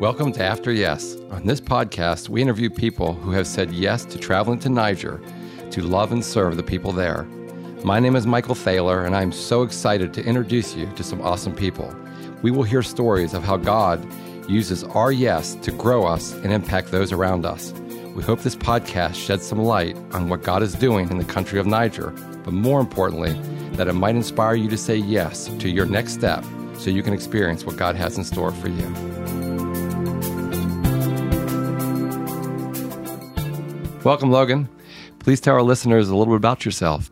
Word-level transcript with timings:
Welcome 0.00 0.32
to 0.32 0.42
After 0.42 0.72
Yes. 0.72 1.16
On 1.30 1.46
this 1.46 1.60
podcast, 1.60 2.28
we 2.28 2.42
interview 2.42 2.70
people 2.70 3.14
who 3.14 3.30
have 3.32 3.46
said 3.46 3.70
yes 3.70 4.04
to 4.06 4.18
traveling 4.18 4.58
to 4.60 4.68
Niger 4.68 5.20
to 5.70 5.82
love 5.82 6.12
and 6.12 6.24
serve 6.24 6.56
the 6.56 6.62
people 6.62 6.92
there. 6.92 7.24
My 7.84 8.00
name 8.00 8.16
is 8.16 8.26
Michael 8.26 8.54
Thaler, 8.54 9.04
and 9.04 9.14
I'm 9.14 9.30
so 9.30 9.62
excited 9.62 10.12
to 10.14 10.24
introduce 10.24 10.74
you 10.74 10.86
to 10.96 11.04
some 11.04 11.20
awesome 11.20 11.54
people. 11.54 11.94
We 12.42 12.50
will 12.50 12.64
hear 12.64 12.82
stories 12.82 13.34
of 13.34 13.44
how 13.44 13.56
God 13.58 14.04
uses 14.48 14.82
our 14.82 15.12
yes 15.12 15.54
to 15.56 15.70
grow 15.70 16.06
us 16.06 16.32
and 16.32 16.52
impact 16.52 16.90
those 16.90 17.12
around 17.12 17.44
us. 17.46 17.72
We 18.14 18.22
hope 18.22 18.40
this 18.40 18.56
podcast 18.56 19.14
sheds 19.14 19.46
some 19.46 19.62
light 19.62 19.96
on 20.12 20.28
what 20.28 20.42
God 20.42 20.62
is 20.62 20.74
doing 20.74 21.10
in 21.10 21.18
the 21.18 21.24
country 21.24 21.60
of 21.60 21.66
Niger, 21.66 22.10
but 22.44 22.52
more 22.54 22.80
importantly, 22.80 23.34
that 23.76 23.88
it 23.88 23.94
might 23.94 24.16
inspire 24.16 24.54
you 24.54 24.68
to 24.68 24.78
say 24.78 24.96
yes 24.96 25.48
to 25.58 25.68
your 25.68 25.86
next 25.86 26.14
step 26.14 26.44
so 26.76 26.90
you 26.90 27.02
can 27.02 27.14
experience 27.14 27.64
what 27.64 27.76
God 27.76 27.94
has 27.94 28.18
in 28.18 28.24
store 28.24 28.52
for 28.52 28.68
you. 28.68 29.41
Welcome, 34.04 34.32
Logan. 34.32 34.68
Please 35.20 35.40
tell 35.40 35.54
our 35.54 35.62
listeners 35.62 36.08
a 36.08 36.16
little 36.16 36.34
bit 36.34 36.38
about 36.38 36.64
yourself. 36.64 37.08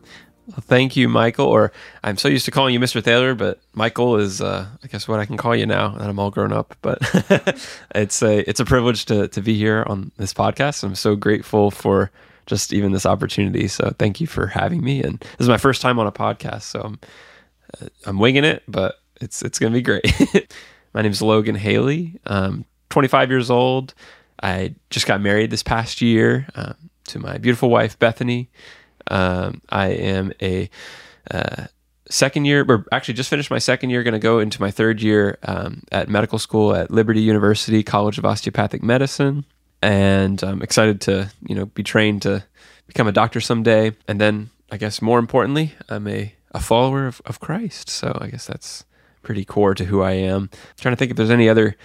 Well, 0.47 0.59
thank 0.59 0.97
you, 0.97 1.07
Michael. 1.07 1.45
Or 1.45 1.71
I'm 2.03 2.17
so 2.17 2.27
used 2.27 2.43
to 2.45 2.51
calling 2.51 2.73
you 2.73 2.81
Mr. 2.81 3.01
Thaler, 3.01 3.33
but 3.33 3.61
Michael 3.73 4.17
is, 4.17 4.41
uh, 4.41 4.67
I 4.83 4.87
guess, 4.87 5.07
what 5.07 5.17
I 5.21 5.25
can 5.25 5.37
call 5.37 5.55
you 5.55 5.65
now 5.65 5.89
that 5.89 6.09
I'm 6.09 6.19
all 6.19 6.31
grown 6.31 6.51
up. 6.51 6.75
But 6.81 6.99
it's 7.95 8.21
a 8.21 8.39
it's 8.49 8.59
a 8.59 8.65
privilege 8.65 9.05
to 9.05 9.29
to 9.29 9.41
be 9.41 9.57
here 9.57 9.85
on 9.87 10.11
this 10.17 10.33
podcast. 10.33 10.83
I'm 10.83 10.95
so 10.95 11.15
grateful 11.15 11.71
for 11.71 12.11
just 12.45 12.73
even 12.73 12.91
this 12.91 13.05
opportunity. 13.05 13.69
So 13.69 13.95
thank 13.97 14.19
you 14.19 14.27
for 14.27 14.47
having 14.47 14.83
me. 14.83 15.01
And 15.01 15.17
this 15.19 15.45
is 15.45 15.49
my 15.49 15.57
first 15.57 15.81
time 15.81 15.97
on 15.97 16.07
a 16.07 16.11
podcast, 16.11 16.63
so 16.63 16.81
I'm 16.81 16.99
uh, 17.81 17.87
I'm 18.05 18.19
winging 18.19 18.43
it, 18.43 18.63
but 18.67 18.95
it's 19.21 19.41
it's 19.43 19.59
gonna 19.59 19.73
be 19.73 19.81
great. 19.81 20.03
my 20.93 21.01
name 21.01 21.13
is 21.13 21.21
Logan 21.21 21.55
Haley. 21.55 22.19
I'm 22.25 22.65
25 22.89 23.29
years 23.29 23.49
old. 23.49 23.93
I 24.41 24.75
just 24.89 25.05
got 25.05 25.21
married 25.21 25.51
this 25.51 25.63
past 25.63 26.01
year 26.01 26.47
um, 26.55 26.75
to 27.05 27.19
my 27.19 27.37
beautiful 27.37 27.69
wife, 27.69 27.97
Bethany. 27.99 28.49
Um, 29.07 29.61
I 29.69 29.87
am 29.89 30.33
a 30.41 30.69
uh, 31.29 31.65
second 32.09 32.45
year, 32.45 32.65
or 32.67 32.85
actually 32.91 33.13
just 33.15 33.29
finished 33.29 33.51
my 33.51 33.59
second 33.59 33.89
year, 33.89 34.03
going 34.03 34.13
to 34.13 34.19
go 34.19 34.39
into 34.39 34.61
my 34.61 34.71
third 34.71 35.01
year 35.01 35.37
um, 35.43 35.83
at 35.91 36.09
medical 36.09 36.39
school 36.39 36.75
at 36.75 36.91
Liberty 36.91 37.21
University 37.21 37.83
College 37.83 38.17
of 38.17 38.25
Osteopathic 38.25 38.83
Medicine. 38.83 39.45
And 39.81 40.41
I'm 40.43 40.61
excited 40.61 41.01
to, 41.01 41.31
you 41.47 41.55
know, 41.55 41.65
be 41.65 41.83
trained 41.83 42.21
to 42.23 42.43
become 42.87 43.07
a 43.07 43.11
doctor 43.11 43.41
someday. 43.41 43.93
And 44.07 44.21
then 44.21 44.49
I 44.71 44.77
guess 44.77 45.01
more 45.01 45.19
importantly, 45.19 45.73
I'm 45.89 46.07
a, 46.07 46.33
a 46.51 46.59
follower 46.59 47.07
of, 47.07 47.21
of 47.25 47.39
Christ. 47.39 47.89
So 47.89 48.17
I 48.21 48.27
guess 48.27 48.45
that's 48.45 48.85
pretty 49.23 49.45
core 49.45 49.73
to 49.75 49.85
who 49.85 50.01
I 50.01 50.11
am. 50.11 50.49
I'm 50.51 50.77
trying 50.77 50.93
to 50.93 50.97
think 50.97 51.11
if 51.11 51.17
there's 51.17 51.31
any 51.31 51.49
other 51.49 51.75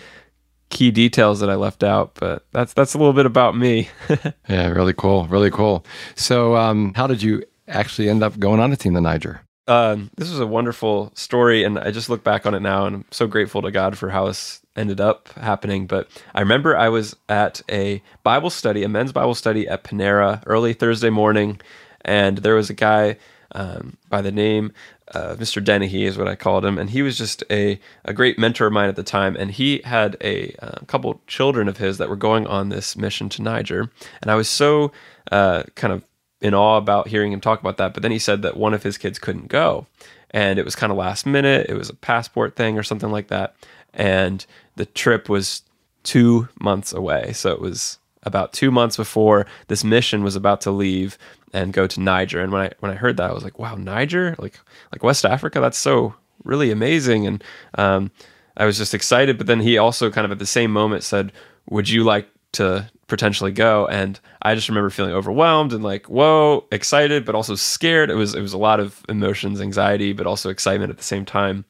key 0.70 0.90
details 0.90 1.40
that 1.40 1.50
I 1.50 1.54
left 1.54 1.82
out, 1.82 2.14
but 2.14 2.44
that's 2.52 2.72
that's 2.72 2.94
a 2.94 2.98
little 2.98 3.12
bit 3.12 3.26
about 3.26 3.56
me. 3.56 3.88
yeah, 4.48 4.68
really 4.68 4.92
cool, 4.92 5.26
really 5.26 5.50
cool. 5.50 5.84
So, 6.14 6.56
um, 6.56 6.92
how 6.94 7.06
did 7.06 7.22
you 7.22 7.44
actually 7.68 8.08
end 8.08 8.22
up 8.22 8.38
going 8.38 8.60
on 8.60 8.72
a 8.72 8.76
team 8.76 8.94
the 8.94 9.00
Niger? 9.00 9.40
Um, 9.68 10.10
this 10.16 10.30
was 10.30 10.38
a 10.38 10.46
wonderful 10.46 11.10
story, 11.14 11.64
and 11.64 11.78
I 11.78 11.90
just 11.90 12.08
look 12.08 12.22
back 12.22 12.46
on 12.46 12.54
it 12.54 12.60
now, 12.60 12.86
and 12.86 12.96
I'm 12.96 13.04
so 13.10 13.26
grateful 13.26 13.62
to 13.62 13.70
God 13.70 13.98
for 13.98 14.10
how 14.10 14.26
this 14.26 14.60
ended 14.76 15.00
up 15.00 15.28
happening. 15.30 15.86
But 15.86 16.08
I 16.34 16.40
remember 16.40 16.76
I 16.76 16.88
was 16.88 17.16
at 17.28 17.62
a 17.70 18.02
Bible 18.22 18.50
study, 18.50 18.84
a 18.84 18.88
men's 18.88 19.12
Bible 19.12 19.34
study 19.34 19.66
at 19.66 19.82
Panera 19.82 20.42
early 20.46 20.72
Thursday 20.72 21.10
morning, 21.10 21.60
and 22.04 22.38
there 22.38 22.54
was 22.54 22.70
a 22.70 22.74
guy 22.74 23.16
um, 23.52 23.96
by 24.08 24.22
the 24.22 24.32
name 24.32 24.72
uh, 25.14 25.36
Mr. 25.36 25.62
Dennehy 25.62 26.04
is 26.04 26.18
what 26.18 26.28
I 26.28 26.34
called 26.34 26.64
him, 26.64 26.78
and 26.78 26.90
he 26.90 27.02
was 27.02 27.16
just 27.16 27.44
a, 27.50 27.78
a 28.04 28.12
great 28.12 28.38
mentor 28.38 28.66
of 28.66 28.72
mine 28.72 28.88
at 28.88 28.96
the 28.96 29.02
time. 29.02 29.36
And 29.36 29.50
he 29.50 29.80
had 29.84 30.16
a, 30.20 30.54
uh, 30.60 30.80
couple 30.86 31.20
children 31.26 31.68
of 31.68 31.78
his 31.78 31.98
that 31.98 32.08
were 32.08 32.16
going 32.16 32.46
on 32.46 32.68
this 32.68 32.96
mission 32.96 33.28
to 33.30 33.42
Niger, 33.42 33.90
and 34.20 34.30
I 34.30 34.34
was 34.34 34.48
so 34.48 34.92
uh, 35.30 35.64
kind 35.74 35.92
of 35.92 36.04
in 36.40 36.54
awe 36.54 36.76
about 36.76 37.08
hearing 37.08 37.32
him 37.32 37.40
talk 37.40 37.60
about 37.60 37.76
that. 37.76 37.94
But 37.94 38.02
then 38.02 38.12
he 38.12 38.18
said 38.18 38.42
that 38.42 38.56
one 38.56 38.74
of 38.74 38.82
his 38.82 38.98
kids 38.98 39.18
couldn't 39.18 39.48
go, 39.48 39.86
and 40.30 40.58
it 40.58 40.64
was 40.64 40.74
kind 40.74 40.90
of 40.90 40.98
last 40.98 41.24
minute. 41.24 41.66
It 41.68 41.74
was 41.74 41.88
a 41.88 41.94
passport 41.94 42.56
thing 42.56 42.78
or 42.78 42.82
something 42.82 43.10
like 43.10 43.28
that, 43.28 43.54
and 43.94 44.44
the 44.74 44.86
trip 44.86 45.28
was 45.28 45.62
two 46.02 46.48
months 46.60 46.92
away, 46.92 47.32
so 47.32 47.52
it 47.52 47.60
was 47.60 47.98
about 48.26 48.52
two 48.52 48.70
months 48.70 48.96
before 48.96 49.46
this 49.68 49.84
mission 49.84 50.22
was 50.22 50.36
about 50.36 50.60
to 50.62 50.70
leave 50.70 51.16
and 51.52 51.72
go 51.72 51.86
to 51.86 52.00
Niger. 52.00 52.40
And 52.42 52.52
when 52.52 52.62
I 52.62 52.70
when 52.80 52.92
I 52.92 52.96
heard 52.96 53.16
that, 53.16 53.30
I 53.30 53.32
was 53.32 53.44
like, 53.44 53.58
wow, 53.58 53.76
Niger, 53.76 54.36
like 54.38 54.60
like 54.92 55.02
West 55.02 55.24
Africa, 55.24 55.60
that's 55.60 55.78
so 55.78 56.14
really 56.44 56.70
amazing. 56.70 57.26
And 57.26 57.44
um, 57.78 58.10
I 58.56 58.66
was 58.66 58.76
just 58.76 58.94
excited. 58.94 59.38
But 59.38 59.46
then 59.46 59.60
he 59.60 59.78
also 59.78 60.10
kind 60.10 60.24
of 60.24 60.32
at 60.32 60.38
the 60.38 60.46
same 60.46 60.70
moment 60.72 61.04
said, 61.04 61.32
would 61.70 61.88
you 61.88 62.04
like 62.04 62.28
to 62.52 62.90
potentially 63.06 63.52
go? 63.52 63.86
And 63.86 64.18
I 64.42 64.54
just 64.54 64.68
remember 64.68 64.90
feeling 64.90 65.12
overwhelmed 65.12 65.72
and 65.72 65.84
like, 65.84 66.06
whoa, 66.06 66.66
excited, 66.72 67.24
but 67.24 67.34
also 67.34 67.54
scared. 67.54 68.10
It 68.10 68.14
was 68.14 68.34
it 68.34 68.42
was 68.42 68.52
a 68.52 68.58
lot 68.58 68.80
of 68.80 69.02
emotions, 69.08 69.60
anxiety, 69.60 70.12
but 70.12 70.26
also 70.26 70.50
excitement 70.50 70.90
at 70.90 70.98
the 70.98 71.04
same 71.04 71.24
time. 71.24 71.64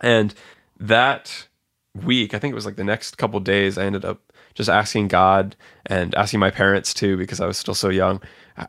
And 0.00 0.34
that 0.80 1.46
week, 1.94 2.34
I 2.34 2.38
think 2.38 2.52
it 2.52 2.56
was 2.56 2.66
like 2.66 2.76
the 2.76 2.84
next 2.84 3.18
couple 3.18 3.38
days, 3.40 3.78
I 3.78 3.84
ended 3.84 4.04
up 4.04 4.31
just 4.54 4.68
asking 4.68 5.08
God 5.08 5.56
and 5.86 6.14
asking 6.14 6.40
my 6.40 6.50
parents 6.50 6.94
too, 6.94 7.16
because 7.16 7.40
I 7.40 7.46
was 7.46 7.58
still 7.58 7.74
so 7.74 7.88
young, 7.88 8.20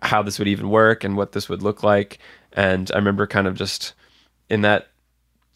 how 0.02 0.22
this 0.22 0.40
would 0.40 0.48
even 0.48 0.70
work 0.70 1.04
and 1.04 1.18
what 1.18 1.32
this 1.32 1.50
would 1.50 1.62
look 1.62 1.84
like. 1.84 2.20
And 2.54 2.92
I 2.94 2.98
remember 2.98 3.28
kind 3.28 3.48
of 3.48 3.56
just 3.56 3.94
in 4.50 4.62
that 4.62 4.88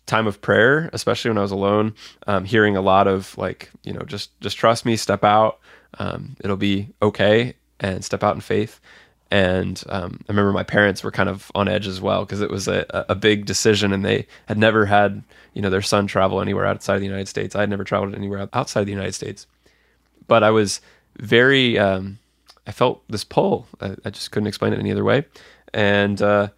time 0.06 0.26
of 0.26 0.42
prayer, 0.42 0.90
especially 0.94 1.30
when 1.30 1.38
I 1.38 1.42
was 1.42 1.52
alone, 1.52 1.94
um, 2.26 2.46
hearing 2.46 2.76
a 2.76 2.82
lot 2.82 3.08
of 3.08 3.38
like, 3.38 3.70
you 3.84 3.94
know, 3.94 4.02
just 4.02 4.40
just 4.42 4.58
trust 4.58 4.86
me, 4.86 4.96
step 4.96 5.24
out, 5.24 5.60
um, 6.00 6.36
it'll 6.40 6.58
be 6.58 6.90
okay, 7.02 7.54
and 7.80 8.04
step 8.04 8.24
out 8.24 8.36
in 8.36 8.42
faith. 8.42 8.80
And 9.30 9.84
um, 9.90 10.22
I 10.28 10.32
remember 10.32 10.54
my 10.54 10.64
parents 10.64 11.04
were 11.04 11.12
kind 11.12 11.28
of 11.28 11.52
on 11.54 11.68
edge 11.68 11.86
as 11.86 12.00
well 12.00 12.24
because 12.24 12.40
it 12.40 12.50
was 12.50 12.70
a, 12.70 12.86
a 13.10 13.16
big 13.16 13.46
decision, 13.46 13.92
and 13.92 14.04
they 14.04 14.26
had 14.48 14.58
never 14.58 14.86
had 14.86 15.24
you 15.54 15.62
know 15.62 15.70
their 15.70 15.82
son 15.82 16.08
travel 16.08 16.42
anywhere 16.42 16.66
outside 16.66 16.96
of 16.96 17.02
the 17.02 17.08
United 17.08 17.28
States. 17.28 17.56
I 17.56 17.62
had 17.62 17.70
never 17.70 17.84
traveled 17.84 18.16
anywhere 18.16 18.48
outside 18.54 18.82
of 18.82 18.86
the 18.86 18.94
United 18.94 19.14
States, 19.14 19.46
but 20.28 20.44
I 20.44 20.52
was 20.52 20.82
very 21.20 21.78
um, 21.80 22.20
I 22.68 22.72
felt 22.72 23.02
this 23.10 23.24
pull. 23.24 23.68
I, 23.82 23.96
I, 24.06 24.10
just 24.10 24.32
couldn't 24.32 24.48
explain 24.48 24.74
it 24.74 24.80
any 24.80 24.92
other 24.92 25.04
way, 25.04 25.26
and 25.74 26.22
uh, 26.22 26.50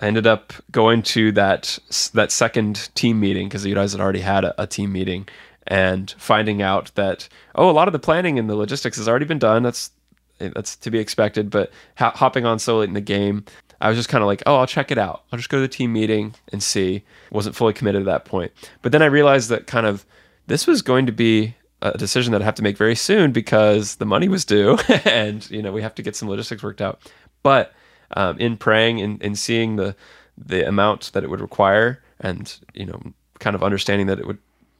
I 0.00 0.06
ended 0.06 0.26
up 0.26 0.52
going 0.70 1.02
to 1.02 1.32
that 1.32 1.78
that 2.14 2.30
second 2.30 2.94
team 2.94 3.18
meeting 3.20 3.48
because 3.48 3.66
you 3.66 3.74
guys 3.74 3.92
had 3.92 4.00
already 4.00 4.20
had 4.20 4.44
a, 4.44 4.62
a, 4.62 4.66
team 4.66 4.92
meeting, 4.92 5.28
and 5.66 6.14
finding 6.18 6.62
out 6.62 6.92
that 6.94 7.28
oh, 7.56 7.68
a 7.68 7.72
lot 7.72 7.88
of 7.88 7.92
the 7.92 7.98
planning 7.98 8.38
and 8.38 8.48
the 8.48 8.54
logistics 8.54 8.96
has 8.96 9.08
already 9.08 9.26
been 9.26 9.40
done. 9.40 9.64
That's 9.64 9.90
that's 10.38 10.76
to 10.76 10.90
be 10.90 10.98
expected. 10.98 11.50
But 11.50 11.72
hopping 11.96 12.46
on 12.46 12.60
so 12.60 12.78
late 12.78 12.88
in 12.88 12.94
the 12.94 13.00
game, 13.00 13.44
I 13.80 13.88
was 13.88 13.98
just 13.98 14.08
kind 14.08 14.22
of 14.22 14.28
like, 14.28 14.44
oh, 14.46 14.56
I'll 14.56 14.66
check 14.66 14.92
it 14.92 14.98
out. 14.98 15.24
I'll 15.32 15.36
just 15.36 15.48
go 15.48 15.58
to 15.58 15.62
the 15.62 15.68
team 15.68 15.92
meeting 15.92 16.36
and 16.52 16.62
see. 16.62 17.02
Wasn't 17.32 17.56
fully 17.56 17.72
committed 17.72 18.02
at 18.02 18.06
that 18.06 18.24
point, 18.24 18.52
but 18.82 18.92
then 18.92 19.02
I 19.02 19.06
realized 19.06 19.48
that 19.48 19.66
kind 19.66 19.84
of 19.86 20.06
this 20.46 20.66
was 20.66 20.80
going 20.80 21.06
to 21.06 21.12
be 21.12 21.56
a 21.82 21.96
decision 21.96 22.32
that 22.32 22.42
I 22.42 22.44
have 22.44 22.56
to 22.56 22.62
make 22.62 22.76
very 22.76 22.96
soon 22.96 23.32
because 23.32 23.96
the 23.96 24.06
money 24.06 24.28
was 24.28 24.44
due 24.44 24.78
and 25.04 25.48
you 25.50 25.62
know 25.62 25.72
we 25.72 25.82
have 25.82 25.94
to 25.96 26.02
get 26.02 26.16
some 26.16 26.28
logistics 26.28 26.62
worked 26.62 26.80
out. 26.80 27.00
But 27.42 27.72
um, 28.12 28.38
in 28.38 28.56
praying 28.56 29.00
and, 29.00 29.22
and 29.22 29.38
seeing 29.38 29.76
the 29.76 29.94
the 30.36 30.66
amount 30.66 31.12
that 31.12 31.24
it 31.24 31.30
would 31.30 31.40
require 31.40 32.02
and 32.20 32.58
you 32.74 32.86
know 32.86 33.00
kind 33.38 33.54
of 33.54 33.62
understanding 33.62 34.06
that 34.08 34.18
it 34.18 34.26
would 34.26 34.38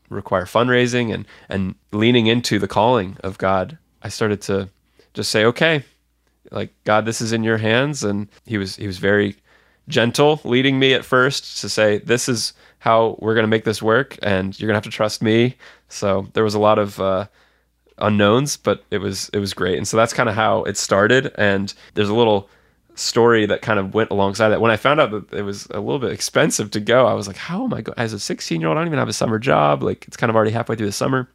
require 0.09 0.45
fundraising 0.45 1.13
and 1.13 1.27
and 1.49 1.75
leaning 1.93 2.27
into 2.27 2.59
the 2.59 2.69
calling 2.69 3.17
of 3.23 3.39
God, 3.39 3.79
I 4.03 4.09
started 4.09 4.41
to 4.43 4.69
just 5.15 5.31
say, 5.31 5.45
okay, 5.45 5.85
like 6.51 6.73
God, 6.85 7.05
this 7.05 7.21
is 7.21 7.33
in 7.33 7.45
your 7.45 7.59
hands. 7.59 8.03
And 8.05 8.29
he 8.47 8.59
was 8.59 8.77
he 8.77 8.87
was 8.87 8.99
very 8.99 9.37
gentle, 9.89 10.41
leading 10.45 10.79
me 10.79 10.95
at 10.95 11.05
first 11.05 11.61
to 11.61 11.69
say, 11.69 11.99
this 11.99 12.29
is 12.29 12.53
how 12.79 13.17
we're 13.21 13.35
going 13.35 13.45
to 13.45 13.49
make 13.49 13.65
this 13.65 13.83
work, 13.83 14.19
and 14.23 14.59
you're 14.59 14.67
going 14.67 14.75
to 14.75 14.79
have 14.79 14.85
to 14.85 14.97
trust 14.97 15.23
me. 15.23 15.57
So 15.89 16.29
there 16.33 16.45
was 16.45 16.55
a 16.55 16.59
lot 16.59 16.79
of 16.79 17.01
uh, 17.01 17.27
unknowns, 17.99 18.57
but 18.57 18.85
it 18.91 18.99
was 18.99 19.31
it 19.33 19.39
was 19.39 19.55
great. 19.55 19.79
And 19.79 19.87
so 19.87 19.97
that's 19.97 20.13
kind 20.13 20.29
of 20.29 20.35
how 20.35 20.65
it 20.65 20.77
started. 20.77 21.33
And 21.37 21.73
there's 21.95 22.09
a 22.09 22.15
little 22.15 22.49
story 22.95 23.47
that 23.47 23.63
kind 23.63 23.79
of 23.79 23.95
went 23.95 24.11
alongside 24.11 24.49
that. 24.49 24.61
When 24.61 24.71
I 24.71 24.77
found 24.77 25.01
out 25.01 25.11
that 25.11 25.33
it 25.33 25.43
was 25.43 25.67
a 25.71 25.81
little 25.81 25.99
bit 25.99 26.13
expensive 26.13 26.71
to 26.73 26.81
go, 26.81 27.07
I 27.07 27.15
was 27.15 27.27
like, 27.27 27.37
how 27.37 27.65
am 27.65 27.75
I 27.75 27.83
going? 27.83 27.99
As 27.99 28.13
a 28.13 28.21
16 28.21 28.61
year 28.61 28.69
old, 28.69 28.77
I 28.77 28.81
don't 28.81 28.89
even 28.89 28.99
have 28.99 29.09
a 29.09 29.13
summer 29.13 29.39
job. 29.39 29.83
Like 29.83 30.07
it's 30.07 30.17
kind 30.17 30.31
of 30.31 30.37
already 30.37 30.51
halfway 30.51 30.77
through 30.77 30.87
the 30.87 30.93
summer, 30.93 31.29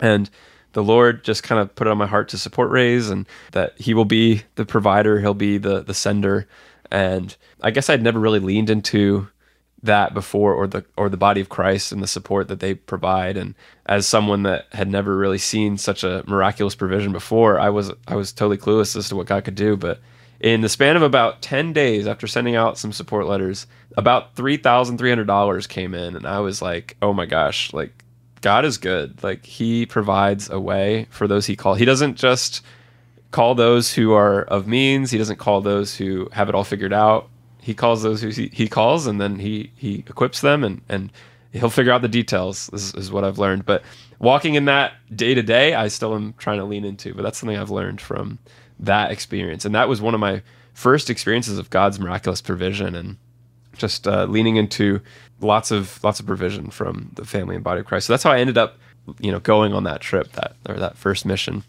and 0.00 0.28
the 0.72 0.82
Lord 0.82 1.24
just 1.24 1.42
kind 1.42 1.60
of 1.60 1.74
put 1.74 1.86
it 1.86 1.90
on 1.90 1.98
my 1.98 2.06
heart 2.06 2.28
to 2.30 2.38
support 2.38 2.70
Raise 2.70 3.10
and 3.10 3.26
that 3.52 3.78
He 3.78 3.94
will 3.94 4.04
be 4.04 4.42
the 4.54 4.64
provider, 4.64 5.20
He'll 5.20 5.34
be 5.34 5.58
the 5.58 5.82
the 5.82 5.94
sender. 5.94 6.48
And 6.90 7.34
I 7.62 7.70
guess 7.70 7.88
I'd 7.88 8.02
never 8.02 8.20
really 8.20 8.38
leaned 8.38 8.68
into 8.68 9.28
that 9.82 10.14
before 10.14 10.54
or 10.54 10.66
the 10.66 10.84
or 10.96 11.08
the 11.08 11.16
body 11.16 11.40
of 11.40 11.48
Christ 11.48 11.92
and 11.92 12.02
the 12.02 12.06
support 12.06 12.48
that 12.48 12.60
they 12.60 12.74
provide 12.74 13.36
and 13.36 13.54
as 13.86 14.06
someone 14.06 14.44
that 14.44 14.66
had 14.72 14.88
never 14.88 15.16
really 15.16 15.38
seen 15.38 15.76
such 15.76 16.04
a 16.04 16.22
miraculous 16.26 16.74
provision 16.74 17.12
before 17.12 17.58
I 17.58 17.68
was 17.70 17.92
I 18.06 18.14
was 18.14 18.32
totally 18.32 18.58
clueless 18.58 18.94
as 18.96 19.08
to 19.08 19.16
what 19.16 19.26
God 19.26 19.44
could 19.44 19.56
do 19.56 19.76
but 19.76 20.00
in 20.40 20.60
the 20.60 20.68
span 20.68 20.96
of 20.96 21.02
about 21.02 21.42
10 21.42 21.72
days 21.72 22.06
after 22.06 22.26
sending 22.26 22.54
out 22.54 22.78
some 22.78 22.92
support 22.92 23.26
letters 23.26 23.66
about 23.96 24.36
$3,300 24.36 25.68
came 25.68 25.94
in 25.94 26.14
and 26.16 26.26
I 26.26 26.38
was 26.40 26.62
like 26.62 26.96
oh 27.02 27.12
my 27.12 27.26
gosh 27.26 27.72
like 27.72 28.02
God 28.42 28.64
is 28.64 28.76
good. 28.76 29.22
Like 29.22 29.46
he 29.46 29.86
provides 29.86 30.50
a 30.50 30.60
way 30.60 31.06
for 31.10 31.26
those 31.26 31.46
he 31.46 31.56
calls. 31.56 31.78
He 31.78 31.84
doesn't 31.86 32.16
just 32.16 32.62
call 33.30 33.54
those 33.54 33.94
who 33.94 34.12
are 34.12 34.42
of 34.42 34.66
means. 34.66 35.10
He 35.10 35.16
doesn't 35.16 35.38
call 35.38 35.62
those 35.62 35.96
who 35.96 36.28
have 36.32 36.48
it 36.50 36.54
all 36.54 36.64
figured 36.64 36.92
out. 36.92 37.30
He 37.62 37.74
calls 37.74 38.02
those 38.02 38.20
who 38.20 38.28
he, 38.28 38.68
calls, 38.68 39.06
and 39.06 39.20
then 39.20 39.38
he 39.38 39.70
he 39.76 40.04
equips 40.08 40.40
them, 40.40 40.64
and 40.64 40.82
and 40.88 41.12
he'll 41.52 41.70
figure 41.70 41.92
out 41.92 42.02
the 42.02 42.08
details. 42.08 42.68
Is, 42.72 42.92
is 42.94 43.12
what 43.12 43.22
I've 43.22 43.38
learned. 43.38 43.64
But 43.64 43.82
walking 44.18 44.56
in 44.56 44.64
that 44.64 44.94
day 45.14 45.32
to 45.32 45.42
day, 45.42 45.74
I 45.74 45.88
still 45.88 46.14
am 46.14 46.34
trying 46.38 46.58
to 46.58 46.64
lean 46.64 46.84
into. 46.84 47.14
But 47.14 47.22
that's 47.22 47.38
something 47.38 47.56
I've 47.56 47.70
learned 47.70 48.00
from 48.00 48.40
that 48.80 49.12
experience, 49.12 49.64
and 49.64 49.74
that 49.76 49.88
was 49.88 50.00
one 50.00 50.12
of 50.12 50.20
my 50.20 50.42
first 50.74 51.08
experiences 51.08 51.56
of 51.58 51.70
God's 51.70 52.00
miraculous 52.00 52.42
provision, 52.42 52.96
and 52.96 53.16
just 53.76 54.08
uh, 54.08 54.24
leaning 54.24 54.56
into 54.56 55.00
lots 55.40 55.70
of 55.70 56.02
lots 56.02 56.18
of 56.18 56.26
provision 56.26 56.68
from 56.70 57.10
the 57.14 57.24
family 57.24 57.54
and 57.54 57.62
body 57.62 57.80
of 57.80 57.86
Christ. 57.86 58.08
So 58.08 58.12
that's 58.12 58.24
how 58.24 58.32
I 58.32 58.38
ended 58.38 58.58
up, 58.58 58.78
you 59.20 59.30
know, 59.30 59.38
going 59.38 59.72
on 59.72 59.84
that 59.84 60.00
trip 60.00 60.32
that 60.32 60.56
or 60.68 60.74
that 60.74 60.96
first 60.96 61.24
mission. 61.24 61.62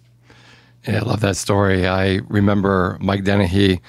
Yeah, 0.87 0.97
I 0.97 1.01
love 1.01 1.21
that 1.21 1.37
story. 1.37 1.87
I 1.87 2.19
remember 2.27 2.97
Mike 2.99 3.23
Dennehy 3.23 3.79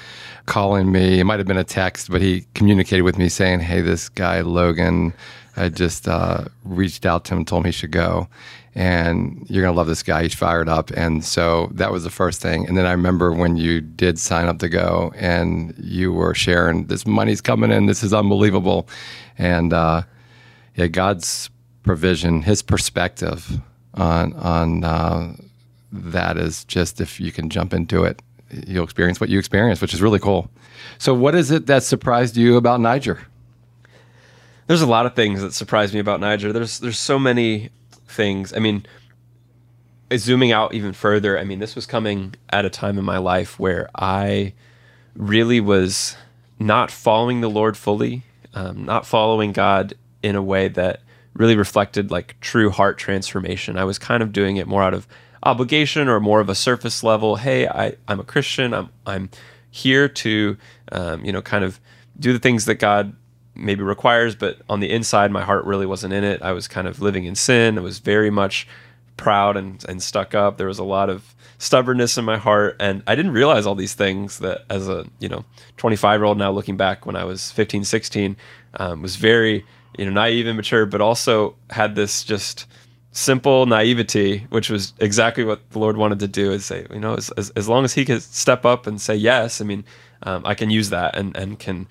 calling 0.47 0.93
me. 0.93 1.19
It 1.19 1.25
might 1.25 1.41
have 1.41 1.47
been 1.47 1.57
a 1.59 1.65
text, 1.65 2.09
but 2.09 2.21
he 2.23 2.47
communicated 2.55 3.03
with 3.03 3.19
me 3.19 3.29
saying, 3.29 3.61
"Hey, 3.61 3.81
this 3.81 4.09
guy 4.09 4.43
Logan, 4.43 5.13
I 5.57 5.71
just 5.71 6.07
uh, 6.07 6.45
reached 6.65 7.05
out 7.05 7.25
to 7.25 7.35
him, 7.35 7.39
and 7.39 7.49
told 7.49 7.63
him 7.63 7.67
he 7.67 7.73
should 7.73 7.91
go, 7.91 8.29
and 8.77 9.45
you're 9.49 9.65
gonna 9.65 9.77
love 9.77 9.89
this 9.89 10.05
guy. 10.05 10.23
He's 10.23 10.35
fired 10.35 10.69
up." 10.69 10.93
And 10.93 11.25
so 11.25 11.69
that 11.75 11.91
was 11.91 12.05
the 12.05 12.11
first 12.11 12.41
thing. 12.41 12.69
And 12.69 12.77
then 12.79 12.87
I 12.87 12.93
remember 12.93 13.33
when 13.33 13.57
you 13.57 13.81
did 13.81 14.17
sign 14.21 14.47
up 14.47 14.61
to 14.61 14.69
go, 14.69 15.13
and 15.17 15.75
you 15.77 16.13
were 16.13 16.33
sharing, 16.35 16.87
"This 16.87 17.07
money's 17.09 17.41
coming 17.41 17.73
in. 17.73 17.87
This 17.87 18.05
is 18.05 18.15
unbelievable," 18.15 18.89
and 19.37 19.73
uh, 19.73 20.03
yeah, 20.77 20.87
God's 20.87 21.51
provision, 21.83 22.43
His 22.43 22.63
perspective 22.63 23.61
on 23.95 24.33
on 24.35 24.85
uh, 24.85 25.35
that 25.95 26.37
is 26.37 26.65
just 26.65 27.01
if 27.01 27.21
you 27.21 27.33
can 27.33 27.49
jump 27.49 27.73
into 27.73 28.05
it, 28.05 28.21
you'll 28.67 28.85
experience 28.85 29.21
what 29.21 29.31
you 29.31 29.39
experience, 29.39 29.81
which 29.81 29.95
is 29.95 30.03
really 30.03 30.19
cool. 30.19 30.51
So, 30.99 31.15
what 31.15 31.35
is 31.35 31.51
it 31.51 31.67
that 31.67 31.83
surprised 31.83 32.37
you 32.37 32.57
about 32.57 32.81
Niger? 32.81 33.21
There's 34.67 34.83
a 34.83 34.87
lot 34.87 35.07
of 35.07 35.15
things 35.15 35.43
that 35.43 35.53
surprised 35.53 35.95
me 35.95 36.01
about 36.01 36.21
Niger. 36.21 36.53
There's 36.53 36.81
there's 36.81 36.99
so 36.99 37.19
many 37.19 37.71
things. 38.09 38.53
I 38.53 38.59
mean, 38.59 38.87
zooming 40.17 40.53
out 40.53 40.75
even 40.75 40.93
further, 40.93 41.39
I 41.39 41.45
mean, 41.45 41.59
this 41.59 41.75
was 41.75 41.87
coming 41.87 42.35
at 42.51 42.65
a 42.65 42.71
time 42.71 42.99
in 42.99 43.05
my 43.05 43.19
life 43.19 43.59
where 43.59 43.89
I 43.95 44.55
really 45.15 45.61
was 45.61 46.17
not 46.59 46.91
following 46.91 47.41
the 47.41 47.51
Lord 47.51 47.77
fully, 47.77 48.23
um, 48.53 48.85
not 48.85 49.07
following 49.07 49.53
God 49.53 49.95
in 50.23 50.35
a 50.35 50.43
way 50.43 50.69
that 50.69 51.01
really 51.35 51.57
reflected 51.57 52.11
like 52.11 52.37
true 52.41 52.71
heart 52.71 52.97
transformation. 52.97 53.77
I 53.77 53.85
was 53.85 53.99
kind 53.99 54.23
of 54.23 54.33
doing 54.33 54.57
it 54.57 54.67
more 54.67 54.83
out 54.83 54.95
of 54.95 55.07
obligation 55.45 56.09
or 56.09 56.19
more 56.21 56.41
of 56.41 56.49
a 56.49 56.55
surface 56.55 57.03
level. 57.05 57.37
Hey, 57.37 57.69
I, 57.69 57.95
I'm 58.09 58.21
a 58.21 58.25
Christian. 58.25 58.75
I'm 58.75 58.89
I'm 59.07 59.31
here 59.71 60.09
to 60.09 60.57
um, 60.93 61.25
you 61.25 61.33
know 61.33 61.43
kind 61.43 61.65
of 61.65 61.79
do 62.19 62.33
the 62.33 62.39
things 62.39 62.65
that 62.65 62.77
God 62.77 63.15
maybe 63.55 63.83
requires, 63.83 64.35
but 64.35 64.59
on 64.69 64.81
the 64.81 64.91
inside, 64.91 65.31
my 65.31 65.43
heart 65.45 65.65
really 65.65 65.87
wasn't 65.87 66.13
in 66.13 66.25
it. 66.25 66.43
I 66.43 66.53
was 66.53 66.67
kind 66.67 66.89
of 66.89 67.01
living 67.01 67.25
in 67.25 67.35
sin. 67.35 67.79
I 67.79 67.83
was 67.83 68.01
very 68.01 68.31
much 68.31 68.67
proud 69.17 69.57
and, 69.57 69.85
and 69.89 70.03
stuck 70.03 70.35
up. 70.35 70.57
There 70.57 70.67
was 70.67 70.81
a 70.81 70.85
lot 70.85 71.09
of 71.09 71.35
stubbornness 71.59 72.19
in 72.19 72.25
my 72.25 72.37
heart, 72.37 72.77
and 72.81 73.03
I 73.07 73.15
didn't 73.15 73.33
realize 73.33 73.67
all 73.67 73.75
these 73.75 73.95
things 73.95 74.39
that 74.41 74.65
as 74.71 74.89
a 74.89 75.07
you 75.21 75.29
know 75.29 75.45
25 75.77 76.21
year 76.21 76.25
old 76.25 76.39
now 76.39 76.51
looking 76.51 76.77
back 76.77 77.07
when 77.07 77.17
I 77.17 77.25
was 77.25 77.51
15, 77.53 77.85
16, 77.85 78.37
um, 78.75 79.03
was 79.03 79.17
very 79.17 79.65
you 79.99 80.05
know 80.05 80.11
naive 80.11 80.47
and 80.47 80.57
mature, 80.57 80.87
but 80.87 81.01
also 81.01 81.55
had 81.71 81.95
this 81.95 82.25
just 82.25 82.67
simple 83.15 83.65
naivety, 83.65 84.47
which 84.51 84.69
was 84.69 84.93
exactly 84.99 85.45
what 85.45 85.71
the 85.71 85.79
Lord 85.79 85.97
wanted 85.97 86.19
to 86.19 86.29
do, 86.29 86.53
is 86.53 86.67
say, 86.67 86.87
you 86.93 87.01
know, 87.01 87.15
as, 87.15 87.31
as, 87.31 87.51
as 87.51 87.69
long 87.69 87.85
as 87.85 87.95
He 87.95 88.05
could 88.05 88.23
step 88.23 88.67
up 88.67 88.87
and 88.87 89.01
say 89.01 89.15
yes, 89.15 89.61
I 89.61 89.65
mean, 89.65 89.85
um, 90.25 90.43
I 90.45 90.55
can 90.55 90.69
use 90.69 90.91
that 90.91 91.17
and 91.17 91.35
and 91.37 91.59
can 91.59 91.87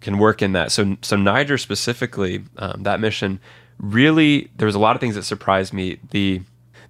can 0.00 0.18
work 0.18 0.42
in 0.42 0.52
that. 0.52 0.72
So 0.72 0.96
so 1.00 1.16
Niger 1.16 1.56
specifically, 1.56 2.44
um, 2.58 2.82
that 2.82 3.00
mission 3.00 3.40
really 3.78 4.50
there 4.56 4.66
was 4.66 4.74
a 4.74 4.78
lot 4.78 4.96
of 4.96 5.00
things 5.00 5.14
that 5.14 5.22
surprised 5.22 5.72
me. 5.72 5.98
The 6.10 6.42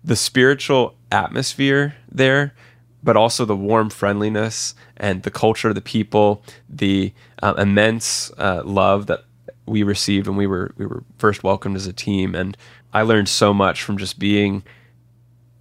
the 0.02 0.16
spiritual 0.16 0.94
atmosphere 1.10 1.96
there, 2.10 2.54
but 3.02 3.16
also 3.16 3.44
the 3.44 3.56
warm 3.56 3.90
friendliness 3.90 4.74
and 4.96 5.22
the 5.22 5.30
culture 5.30 5.68
of 5.68 5.74
the 5.74 5.80
people, 5.80 6.42
the 6.68 7.12
uh, 7.42 7.54
immense 7.58 8.30
uh, 8.38 8.62
love 8.64 9.06
that 9.06 9.24
we 9.66 9.82
received 9.82 10.28
when 10.28 10.36
we 10.36 10.46
were 10.46 10.72
we 10.78 10.86
were 10.86 11.02
first 11.18 11.42
welcomed 11.42 11.76
as 11.76 11.86
a 11.86 11.92
team 11.92 12.34
and 12.34 12.56
I 12.96 13.02
learned 13.02 13.28
so 13.28 13.52
much 13.52 13.82
from 13.82 13.98
just 13.98 14.18
being 14.18 14.62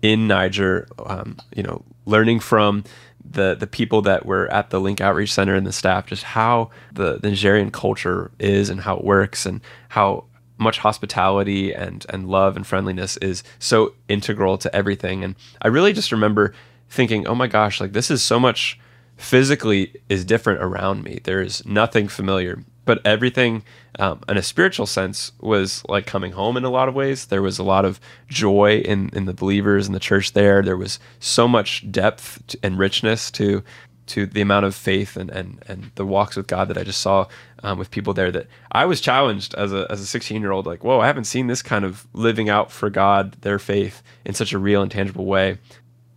in 0.01 0.25
Niger, 0.25 0.87
um, 1.05 1.35
you 1.53 1.63
know, 1.63 1.83
learning 2.05 2.39
from 2.39 2.85
the 3.29 3.55
the 3.55 3.67
people 3.67 4.01
that 4.03 4.25
were 4.25 4.47
at 4.53 4.69
the 4.69 4.79
Link 4.79 5.01
Outreach 5.01 5.33
Center 5.33 5.53
and 5.53 5.67
the 5.67 5.73
staff, 5.73 6.05
just 6.07 6.23
how 6.23 6.69
the, 6.93 7.19
the 7.19 7.31
Nigerian 7.31 7.71
culture 7.71 8.31
is 8.39 8.69
and 8.69 8.79
how 8.79 8.95
it 8.95 9.03
works 9.03 9.45
and 9.45 9.59
how 9.89 10.23
much 10.57 10.77
hospitality 10.77 11.73
and 11.73 12.05
and 12.07 12.29
love 12.29 12.55
and 12.55 12.65
friendliness 12.65 13.17
is 13.17 13.43
so 13.59 13.93
integral 14.07 14.57
to 14.59 14.73
everything. 14.73 15.21
And 15.21 15.35
I 15.61 15.67
really 15.67 15.91
just 15.91 16.13
remember 16.13 16.53
thinking, 16.89 17.27
oh 17.27 17.35
my 17.35 17.47
gosh, 17.47 17.81
like 17.81 17.91
this 17.91 18.09
is 18.09 18.23
so 18.23 18.39
much 18.39 18.79
physically 19.17 19.93
is 20.07 20.23
different 20.23 20.63
around 20.63 21.03
me. 21.03 21.19
There's 21.21 21.65
nothing 21.65 22.07
familiar 22.07 22.63
but 22.85 23.05
everything 23.05 23.63
um, 23.99 24.21
in 24.29 24.37
a 24.37 24.43
spiritual 24.43 24.85
sense 24.85 25.31
was 25.41 25.83
like 25.89 26.05
coming 26.05 26.31
home 26.33 26.55
in 26.57 26.63
a 26.63 26.69
lot 26.69 26.87
of 26.87 26.95
ways. 26.95 27.25
There 27.25 27.41
was 27.41 27.59
a 27.59 27.63
lot 27.63 27.85
of 27.85 27.99
joy 28.29 28.77
in 28.85 29.09
in 29.13 29.25
the 29.25 29.33
believers 29.33 29.87
in 29.87 29.93
the 29.93 29.99
church 29.99 30.33
there. 30.33 30.61
There 30.61 30.77
was 30.77 30.99
so 31.19 31.47
much 31.47 31.89
depth 31.91 32.55
and 32.63 32.77
richness 32.77 33.31
to 33.31 33.63
to 34.07 34.25
the 34.25 34.41
amount 34.41 34.65
of 34.65 34.75
faith 34.75 35.17
and 35.17 35.29
and, 35.29 35.63
and 35.67 35.91
the 35.95 36.05
walks 36.05 36.35
with 36.35 36.47
god 36.47 36.67
that 36.67 36.77
i 36.77 36.83
just 36.83 37.01
saw 37.01 37.25
um, 37.63 37.79
with 37.79 37.89
people 37.89 38.13
there 38.13 38.31
that 38.31 38.47
i 38.71 38.85
was 38.85 39.01
challenged 39.01 39.55
as 39.55 39.73
a 39.73 39.87
as 39.89 39.99
a 39.99 40.05
16 40.05 40.41
year 40.41 40.51
old 40.51 40.65
like 40.65 40.83
whoa 40.83 40.99
i 40.99 41.07
haven't 41.07 41.23
seen 41.23 41.47
this 41.47 41.61
kind 41.61 41.83
of 41.83 42.05
living 42.13 42.49
out 42.49 42.71
for 42.71 42.89
god 42.89 43.33
their 43.41 43.59
faith 43.59 44.03
in 44.23 44.33
such 44.33 44.53
a 44.53 44.59
real 44.59 44.81
and 44.81 44.91
tangible 44.91 45.25
way. 45.25 45.57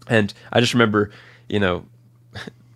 And 0.07 0.33
i 0.53 0.61
just 0.61 0.75
remember 0.75 1.11
you 1.49 1.61
know 1.61 1.87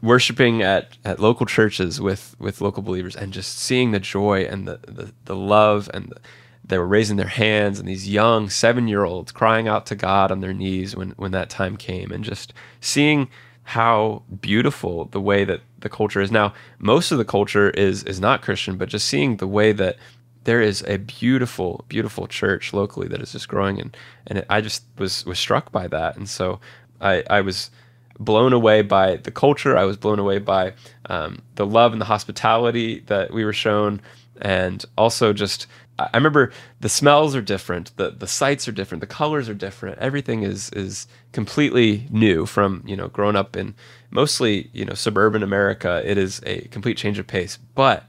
worshiping 0.02 0.62
at, 0.62 0.96
at 1.04 1.20
local 1.20 1.46
churches 1.46 2.00
with, 2.00 2.34
with 2.38 2.60
local 2.60 2.82
believers 2.82 3.14
and 3.14 3.32
just 3.32 3.56
seeing 3.56 3.92
the 3.92 4.00
joy 4.00 4.42
and 4.42 4.66
the, 4.66 4.78
the, 4.86 5.12
the 5.24 5.36
love 5.36 5.88
and 5.94 6.08
the, 6.10 6.20
they 6.64 6.78
were 6.78 6.86
raising 6.86 7.16
their 7.16 7.26
hands 7.26 7.78
and 7.78 7.88
these 7.88 8.08
young 8.08 8.48
seven 8.48 8.88
year 8.88 9.04
olds 9.04 9.32
crying 9.32 9.68
out 9.68 9.86
to 9.86 9.94
God 9.94 10.30
on 10.30 10.40
their 10.40 10.52
knees 10.54 10.96
when, 10.96 11.10
when 11.12 11.32
that 11.32 11.50
time 11.50 11.76
came 11.76 12.10
and 12.10 12.24
just 12.24 12.52
seeing 12.80 13.28
how 13.64 14.22
beautiful 14.40 15.04
the 15.06 15.20
way 15.20 15.44
that 15.44 15.60
the 15.78 15.88
culture 15.88 16.20
is. 16.20 16.30
Now 16.30 16.52
most 16.78 17.12
of 17.12 17.18
the 17.18 17.24
culture 17.24 17.70
is 17.70 18.02
is 18.04 18.20
not 18.20 18.42
Christian 18.42 18.76
but 18.76 18.88
just 18.88 19.08
seeing 19.08 19.36
the 19.36 19.46
way 19.46 19.72
that 19.72 19.96
there 20.44 20.60
is 20.60 20.82
a 20.88 20.98
beautiful 20.98 21.84
beautiful 21.88 22.26
church 22.26 22.72
locally 22.72 23.06
that 23.08 23.22
is 23.22 23.32
just 23.32 23.48
growing 23.48 23.80
and 23.80 23.96
and 24.26 24.38
it, 24.38 24.46
I 24.50 24.60
just 24.60 24.84
was 24.98 25.24
was 25.24 25.38
struck 25.38 25.70
by 25.70 25.86
that. 25.88 26.16
And 26.16 26.28
so 26.28 26.60
I 27.00 27.22
I 27.30 27.40
was 27.40 27.70
blown 28.18 28.52
away 28.52 28.82
by 28.82 29.16
the 29.16 29.30
culture. 29.30 29.76
I 29.76 29.84
was 29.84 29.96
blown 29.96 30.18
away 30.18 30.38
by 30.38 30.74
um, 31.06 31.42
the 31.56 31.66
love 31.66 31.92
and 31.92 32.00
the 32.00 32.06
hospitality 32.06 33.00
that 33.06 33.32
we 33.32 33.44
were 33.44 33.52
shown, 33.52 34.00
and 34.40 34.84
also 34.96 35.32
just 35.32 35.66
I 35.98 36.16
remember 36.16 36.52
the 36.80 36.88
smells 36.88 37.36
are 37.36 37.42
different, 37.42 37.96
the 37.96 38.10
the 38.10 38.26
sights 38.26 38.66
are 38.66 38.72
different, 38.72 39.00
the 39.00 39.06
colors 39.06 39.48
are 39.48 39.54
different. 39.54 39.98
Everything 39.98 40.42
is 40.42 40.70
is 40.70 41.06
completely 41.32 42.06
new 42.10 42.46
from 42.46 42.82
you 42.86 42.96
know 42.96 43.08
growing 43.08 43.36
up 43.36 43.56
in 43.56 43.74
mostly 44.10 44.70
you 44.72 44.84
know 44.84 44.94
suburban 44.94 45.42
America. 45.42 46.02
It 46.04 46.18
is 46.18 46.40
a 46.46 46.62
complete 46.68 46.96
change 46.96 47.18
of 47.18 47.26
pace, 47.26 47.58
but 47.74 48.04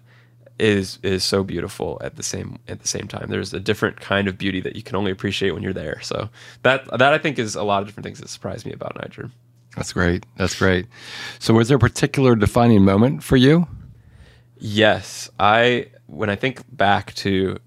is 0.60 1.00
is 1.04 1.24
so 1.24 1.44
beautiful 1.44 2.00
at 2.02 2.16
the 2.16 2.24
same 2.24 2.58
at 2.68 2.80
the 2.82 2.88
same 2.88 3.08
time. 3.08 3.28
There's 3.30 3.54
a 3.54 3.60
different 3.60 4.00
kind 4.00 4.28
of 4.28 4.38
beauty 4.38 4.62
that 4.62 4.76
you 4.76 4.84
can 4.84 4.96
only 4.96 5.12
appreciate 5.12 5.52
when 5.52 5.64
you're 5.64 5.74
there. 5.74 6.00
So 6.02 6.30
that 6.62 6.86
that 6.98 7.14
I 7.14 7.18
think 7.18 7.38
is 7.40 7.56
a 7.56 7.64
lot 7.64 7.82
of 7.82 7.88
different 7.88 8.06
things 8.06 8.20
that 8.20 8.30
surprised 8.30 8.66
me 8.66 8.72
about 8.72 8.96
Niger. 9.02 9.30
That's 9.76 9.94
great. 9.94 10.26
That's 10.38 10.58
great. 10.58 10.88
So, 11.40 11.54
was 11.54 11.68
there 11.68 11.78
a 11.78 11.80
particular 11.80 12.36
defining 12.36 12.84
moment 12.84 13.24
for 13.24 13.38
you? 13.38 13.68
Yes, 14.58 15.30
I 15.40 15.88
when 16.08 16.30
I 16.30 16.36
think 16.36 16.62
back 16.76 17.14
to 17.16 17.58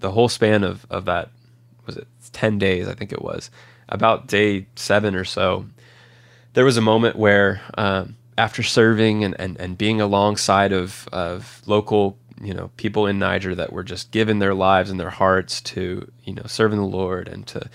the 0.00 0.10
whole 0.10 0.28
span 0.28 0.64
of 0.64 0.86
of 0.90 1.04
that 1.06 1.30
was 1.86 1.96
it 1.96 2.06
ten 2.32 2.58
days? 2.58 2.88
I 2.88 2.94
think 2.94 3.12
it 3.12 3.22
was 3.22 3.50
about 3.88 4.28
day 4.28 4.66
seven 4.76 5.14
or 5.14 5.24
so. 5.24 5.66
There 6.54 6.64
was 6.64 6.76
a 6.76 6.82
moment 6.82 7.16
where, 7.16 7.60
um, 7.78 8.16
after 8.36 8.62
serving 8.62 9.24
and, 9.24 9.38
and, 9.40 9.58
and 9.58 9.76
being 9.76 10.00
alongside 10.00 10.72
of 10.72 11.08
of 11.12 11.62
local 11.66 12.18
you 12.40 12.54
know 12.54 12.70
people 12.76 13.06
in 13.06 13.18
Niger 13.18 13.54
that 13.54 13.72
were 13.72 13.84
just 13.84 14.10
giving 14.10 14.38
their 14.38 14.54
lives 14.54 14.90
and 14.90 14.98
their 14.98 15.10
hearts 15.10 15.60
to 15.60 16.10
you 16.24 16.34
know 16.34 16.44
serving 16.46 16.78
the 16.78 16.86
Lord 16.86 17.28
and 17.28 17.46
to 17.48 17.68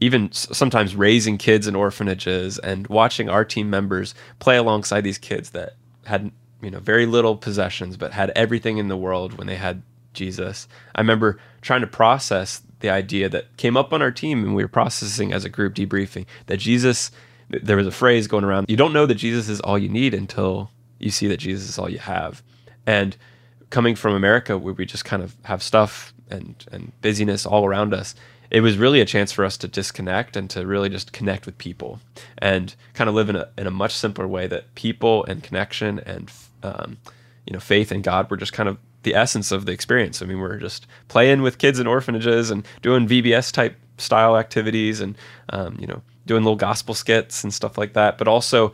even 0.00 0.32
sometimes 0.32 0.96
raising 0.96 1.38
kids 1.38 1.66
in 1.66 1.76
orphanages 1.76 2.58
and 2.58 2.86
watching 2.88 3.28
our 3.28 3.44
team 3.44 3.70
members 3.70 4.14
play 4.38 4.56
alongside 4.56 5.02
these 5.02 5.18
kids 5.18 5.50
that 5.50 5.74
had 6.06 6.32
you 6.62 6.70
know 6.70 6.80
very 6.80 7.06
little 7.06 7.36
possessions 7.36 7.96
but 7.96 8.12
had 8.12 8.30
everything 8.30 8.78
in 8.78 8.88
the 8.88 8.96
world 8.96 9.36
when 9.38 9.46
they 9.46 9.56
had 9.56 9.82
Jesus. 10.12 10.66
I 10.94 11.00
remember 11.00 11.38
trying 11.60 11.82
to 11.82 11.86
process 11.86 12.62
the 12.80 12.90
idea 12.90 13.28
that 13.28 13.56
came 13.56 13.76
up 13.76 13.92
on 13.92 14.02
our 14.02 14.10
team 14.10 14.42
and 14.42 14.54
we 14.54 14.64
were 14.64 14.68
processing 14.68 15.32
as 15.32 15.44
a 15.44 15.48
group 15.48 15.74
debriefing 15.74 16.26
that 16.46 16.56
Jesus, 16.56 17.10
there 17.48 17.76
was 17.76 17.86
a 17.86 17.92
phrase 17.92 18.26
going 18.26 18.44
around, 18.44 18.66
you 18.68 18.76
don't 18.76 18.92
know 18.92 19.06
that 19.06 19.16
Jesus 19.16 19.48
is 19.48 19.60
all 19.60 19.78
you 19.78 19.88
need 19.88 20.14
until 20.14 20.70
you 20.98 21.10
see 21.10 21.26
that 21.28 21.38
Jesus 21.38 21.68
is 21.68 21.78
all 21.78 21.90
you 21.90 21.98
have. 21.98 22.42
And 22.86 23.16
coming 23.70 23.94
from 23.94 24.14
America, 24.14 24.58
where 24.58 24.74
we 24.74 24.84
just 24.84 25.04
kind 25.04 25.22
of 25.22 25.36
have 25.44 25.62
stuff 25.62 26.12
and, 26.30 26.64
and 26.72 26.92
busyness 27.02 27.46
all 27.46 27.64
around 27.64 27.94
us, 27.94 28.14
it 28.50 28.60
was 28.62 28.76
really 28.76 29.00
a 29.00 29.04
chance 29.04 29.30
for 29.32 29.44
us 29.44 29.56
to 29.58 29.68
disconnect 29.68 30.36
and 30.36 30.50
to 30.50 30.66
really 30.66 30.88
just 30.88 31.12
connect 31.12 31.46
with 31.46 31.56
people 31.58 32.00
and 32.38 32.74
kind 32.94 33.08
of 33.08 33.14
live 33.14 33.28
in 33.28 33.36
a, 33.36 33.48
in 33.56 33.66
a 33.66 33.70
much 33.70 33.94
simpler 33.94 34.26
way 34.26 34.46
that 34.46 34.74
people 34.74 35.24
and 35.24 35.42
connection 35.42 36.00
and 36.00 36.30
um, 36.62 36.98
you 37.46 37.52
know 37.52 37.60
faith 37.60 37.92
in 37.92 38.02
God 38.02 38.30
were 38.30 38.36
just 38.36 38.52
kind 38.52 38.68
of 38.68 38.78
the 39.02 39.14
essence 39.14 39.50
of 39.50 39.64
the 39.64 39.72
experience. 39.72 40.20
I 40.20 40.26
mean, 40.26 40.40
we're 40.40 40.58
just 40.58 40.86
playing 41.08 41.42
with 41.42 41.58
kids 41.58 41.78
in 41.78 41.86
orphanages 41.86 42.50
and 42.50 42.66
doing 42.82 43.08
VBS 43.08 43.52
type 43.52 43.76
style 43.96 44.36
activities 44.36 45.00
and 45.00 45.16
um, 45.50 45.76
you 45.78 45.86
know 45.86 46.02
doing 46.26 46.42
little 46.42 46.56
gospel 46.56 46.94
skits 46.94 47.42
and 47.42 47.54
stuff 47.54 47.78
like 47.78 47.94
that, 47.94 48.18
but 48.18 48.28
also 48.28 48.72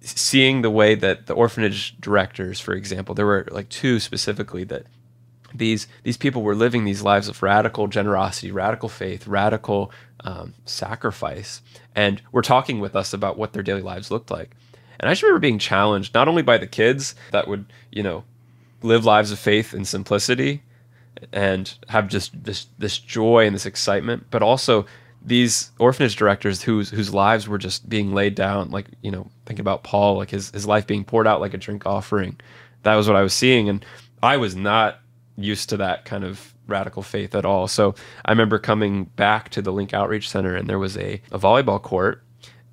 seeing 0.00 0.62
the 0.62 0.70
way 0.70 0.94
that 0.94 1.26
the 1.26 1.34
orphanage 1.34 2.00
directors, 2.00 2.58
for 2.58 2.72
example, 2.74 3.14
there 3.14 3.26
were 3.26 3.46
like 3.50 3.68
two 3.68 4.00
specifically 4.00 4.64
that 4.64 4.86
these 5.54 5.86
these 6.02 6.16
people 6.16 6.42
were 6.42 6.54
living 6.54 6.84
these 6.84 7.02
lives 7.02 7.28
of 7.28 7.42
radical 7.42 7.86
generosity, 7.88 8.50
radical 8.50 8.88
faith, 8.88 9.26
radical 9.26 9.92
um, 10.24 10.54
sacrifice, 10.64 11.62
and 11.94 12.22
were 12.32 12.42
talking 12.42 12.80
with 12.80 12.94
us 12.94 13.12
about 13.12 13.38
what 13.38 13.52
their 13.52 13.62
daily 13.62 13.82
lives 13.82 14.10
looked 14.10 14.30
like. 14.30 14.50
And 14.98 15.08
I 15.08 15.12
just 15.12 15.22
remember 15.22 15.40
being 15.40 15.58
challenged 15.58 16.14
not 16.14 16.28
only 16.28 16.42
by 16.42 16.58
the 16.58 16.66
kids 16.66 17.14
that 17.32 17.48
would 17.48 17.66
you 17.90 18.02
know 18.02 18.24
live 18.82 19.04
lives 19.04 19.32
of 19.32 19.38
faith 19.38 19.72
and 19.72 19.86
simplicity 19.86 20.62
and 21.32 21.74
have 21.88 22.08
just 22.08 22.44
this 22.44 22.66
this 22.78 22.98
joy 22.98 23.46
and 23.46 23.54
this 23.54 23.66
excitement, 23.66 24.26
but 24.30 24.42
also 24.42 24.86
these 25.22 25.70
orphanage 25.78 26.16
directors 26.16 26.62
whose 26.62 26.90
whose 26.90 27.12
lives 27.12 27.46
were 27.48 27.58
just 27.58 27.88
being 27.88 28.14
laid 28.14 28.34
down, 28.34 28.70
like 28.70 28.86
you 29.02 29.10
know, 29.10 29.30
think 29.46 29.58
about 29.58 29.82
Paul, 29.82 30.16
like 30.16 30.30
his 30.30 30.50
his 30.50 30.66
life 30.66 30.86
being 30.86 31.04
poured 31.04 31.26
out 31.26 31.40
like 31.40 31.54
a 31.54 31.58
drink 31.58 31.86
offering. 31.86 32.38
That 32.82 32.94
was 32.94 33.06
what 33.06 33.16
I 33.16 33.22
was 33.22 33.34
seeing, 33.34 33.68
and 33.68 33.84
I 34.22 34.38
was 34.38 34.56
not 34.56 35.00
used 35.42 35.68
to 35.70 35.76
that 35.78 36.04
kind 36.04 36.24
of 36.24 36.54
radical 36.66 37.02
faith 37.02 37.34
at 37.34 37.44
all. 37.44 37.68
So 37.68 37.94
I 38.24 38.30
remember 38.30 38.58
coming 38.58 39.04
back 39.04 39.50
to 39.50 39.62
the 39.62 39.72
Link 39.72 39.92
Outreach 39.92 40.28
Center, 40.28 40.54
and 40.54 40.68
there 40.68 40.78
was 40.78 40.96
a, 40.96 41.20
a 41.30 41.38
volleyball 41.38 41.82
court, 41.82 42.22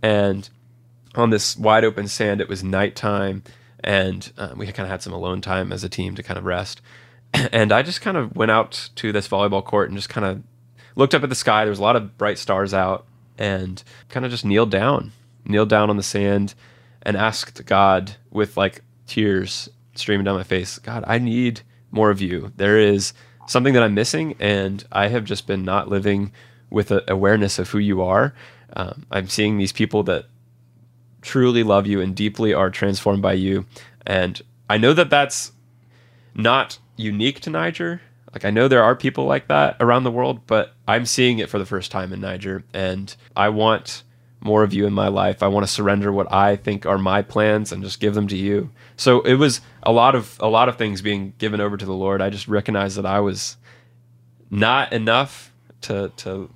and 0.01 0.50
on 1.15 1.31
this 1.31 1.57
wide 1.57 1.83
open 1.83 2.07
sand, 2.07 2.41
it 2.41 2.47
was 2.47 2.63
nighttime, 2.63 3.43
and 3.83 4.31
uh, 4.38 4.53
we 4.55 4.65
kind 4.67 4.86
of 4.86 4.89
had 4.89 5.01
some 5.01 5.13
alone 5.13 5.41
time 5.41 5.71
as 5.71 5.83
a 5.83 5.89
team 5.89 6.15
to 6.15 6.24
kind 6.24 6.38
of 6.38 6.45
rest. 6.45 6.81
And 7.51 7.71
I 7.74 7.81
just 7.81 8.01
kind 8.01 8.15
of 8.15 8.36
went 8.36 8.51
out 8.51 8.89
to 8.95 9.12
this 9.12 9.27
volleyball 9.27 9.63
court 9.63 9.89
and 9.89 9.97
just 9.97 10.09
kind 10.09 10.25
of 10.25 10.41
looked 10.95 11.13
up 11.13 11.24
at 11.24 11.29
the 11.29 11.36
sky. 11.36 11.65
There 11.65 11.69
was 11.69 11.79
a 11.79 11.83
lot 11.83 11.97
of 11.97 12.17
bright 12.17 12.38
stars 12.38 12.74
out, 12.74 13.05
and 13.38 13.83
kind 14.09 14.25
of 14.25 14.31
just 14.31 14.45
kneeled 14.45 14.71
down, 14.71 15.12
kneeled 15.45 15.69
down 15.69 15.89
on 15.89 15.97
the 15.97 16.03
sand, 16.03 16.53
and 17.01 17.17
asked 17.17 17.65
God 17.65 18.15
with 18.31 18.55
like 18.57 18.81
tears 19.07 19.69
streaming 19.95 20.25
down 20.25 20.36
my 20.36 20.43
face, 20.43 20.79
God, 20.79 21.03
I 21.07 21.19
need 21.19 21.62
more 21.91 22.10
of 22.10 22.22
you. 22.22 22.51
There 22.58 22.77
is 22.77 23.13
something 23.48 23.74
that 23.74 23.84
I'm 23.84 23.94
missing, 23.94 24.36
and 24.39 24.84
I 24.91 25.08
have 25.08 25.24
just 25.24 25.48
been 25.48 25.63
not 25.63 25.89
living 25.89 26.32
with 26.70 26.91
awareness 27.08 27.60
of 27.60 27.70
who 27.70 27.79
you 27.79 28.01
are. 28.01 28.34
Um, 28.75 29.06
I'm 29.10 29.27
seeing 29.27 29.58
these 29.58 29.72
people 29.72 30.03
that 30.03 30.25
truly 31.22 31.63
love 31.63 31.88
you 31.88 32.01
and 32.01 32.15
deeply 32.15 32.53
are 32.53 32.70
transformed 32.70 33.22
by 33.22 33.34
you. 33.34 33.65
And 34.06 34.41
I 34.70 34.77
know 34.77 34.94
that 34.94 35.10
that's 35.10 35.51
not 36.36 36.77
unique 36.96 37.39
to 37.41 37.50
Niger. 37.50 38.01
Like, 38.34 38.46
I 38.46 38.51
know 38.51 38.67
there 38.67 38.84
are 38.84 38.96
people 38.96 39.25
like 39.25 39.48
that 39.48 39.77
around 39.79 40.03
the 40.03 40.12
world, 40.12 40.46
but 40.46 40.74
I'm 40.88 41.06
seeing 41.06 41.39
it 41.39 41.50
for 41.50 41.58
the 41.58 41.65
first 41.65 41.91
time 41.91 42.13
in 42.13 42.22
Niger. 42.22 42.63
And 42.74 43.15
I 43.36 43.50
want 43.50 44.03
more 44.39 44.63
of 44.63 44.74
you 44.74 44.86
in 44.86 44.94
my 44.94 45.08
life. 45.08 45.41
I 45.41 45.48
want 45.48 45.65
to 45.65 45.72
surrender 45.72 46.12
what 46.12 46.32
I 46.32 46.56
think 46.56 46.86
are 46.86 46.98
my 46.98 47.22
plans 47.22 47.72
and 47.72 47.84
just 47.84 48.00
give 48.00 48.13
them 48.13 48.27
to 48.27 48.38
you. 48.38 48.70
So 48.96 49.22
it 49.22 49.36
was 49.36 49.62
a 49.88 49.91
lot 49.91 50.15
of 50.15 50.38
a 50.41 50.50
lot 50.50 50.67
of 50.67 50.77
things 50.77 51.01
being 51.01 51.34
given 51.38 51.62
over 51.62 51.77
to 51.77 51.86
the 51.86 51.94
Lord. 51.94 52.22
I 52.22 52.29
just 52.29 52.48
recognized 52.50 52.98
that 52.98 53.06
I 53.06 53.22
was 53.22 53.56
not 54.51 54.91
enough 54.91 55.53
to 55.82 56.12
to 56.17 56.50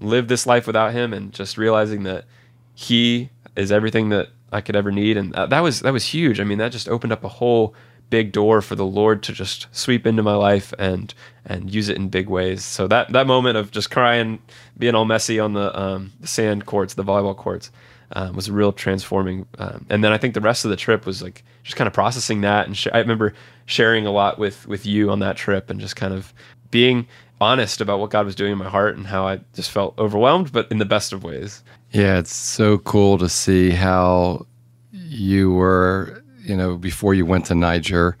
live 0.00 0.28
this 0.28 0.46
life 0.46 0.66
without 0.66 0.92
him 0.92 1.12
and 1.12 1.32
just 1.32 1.58
realizing 1.58 2.04
that 2.04 2.26
he 2.74 3.30
is 3.56 3.72
everything 3.72 4.10
that 4.10 4.28
I 4.52 4.60
could 4.60 4.76
ever 4.76 4.92
need 4.92 5.16
and 5.16 5.32
that 5.34 5.60
was 5.60 5.80
that 5.80 5.92
was 5.92 6.04
huge. 6.06 6.38
I 6.38 6.44
mean, 6.44 6.58
that 6.58 6.70
just 6.70 6.88
opened 6.88 7.12
up 7.12 7.24
a 7.24 7.28
whole 7.28 7.74
big 8.08 8.30
door 8.30 8.62
for 8.62 8.76
the 8.76 8.86
Lord 8.86 9.20
to 9.24 9.32
just 9.32 9.66
sweep 9.72 10.06
into 10.06 10.22
my 10.22 10.34
life 10.34 10.72
and 10.78 11.12
and 11.44 11.74
use 11.74 11.88
it 11.88 11.96
in 11.96 12.08
big 12.08 12.28
ways. 12.28 12.64
So 12.64 12.86
that 12.86 13.12
that 13.12 13.26
moment 13.26 13.56
of 13.56 13.72
just 13.72 13.90
crying, 13.90 14.38
being 14.78 14.94
all 14.94 15.04
messy 15.04 15.40
on 15.40 15.54
the, 15.54 15.76
um, 15.76 16.12
the 16.20 16.28
sand 16.28 16.66
courts, 16.66 16.94
the 16.94 17.02
volleyball 17.02 17.36
courts, 17.36 17.72
um, 18.12 18.34
was 18.34 18.48
a 18.48 18.52
real 18.52 18.72
transforming. 18.72 19.46
Um, 19.58 19.86
and 19.90 20.02
then 20.04 20.12
I 20.12 20.18
think 20.18 20.34
the 20.34 20.40
rest 20.40 20.64
of 20.64 20.70
the 20.70 20.76
trip 20.76 21.06
was 21.06 21.22
like 21.22 21.44
just 21.62 21.76
kind 21.76 21.88
of 21.88 21.94
processing 21.94 22.40
that. 22.42 22.66
And 22.66 22.76
sh- 22.76 22.88
I 22.92 22.98
remember 22.98 23.34
sharing 23.66 24.06
a 24.06 24.12
lot 24.12 24.38
with 24.38 24.66
with 24.66 24.86
you 24.86 25.10
on 25.10 25.20
that 25.20 25.36
trip 25.36 25.70
and 25.70 25.80
just 25.80 25.96
kind 25.96 26.14
of 26.14 26.32
being 26.70 27.06
honest 27.40 27.80
about 27.80 28.00
what 28.00 28.10
God 28.10 28.24
was 28.24 28.34
doing 28.34 28.52
in 28.52 28.58
my 28.58 28.68
heart 28.68 28.96
and 28.96 29.06
how 29.06 29.26
I 29.26 29.40
just 29.54 29.70
felt 29.70 29.98
overwhelmed, 29.98 30.52
but 30.52 30.70
in 30.70 30.78
the 30.78 30.84
best 30.84 31.12
of 31.12 31.22
ways. 31.22 31.62
Yeah, 31.92 32.18
it's 32.18 32.34
so 32.34 32.78
cool 32.78 33.18
to 33.18 33.28
see 33.28 33.70
how 33.70 34.46
you 34.92 35.52
were 35.52 36.22
you 36.46 36.56
know, 36.56 36.76
before 36.76 37.12
you 37.12 37.26
went 37.26 37.46
to 37.46 37.54
Niger, 37.54 38.16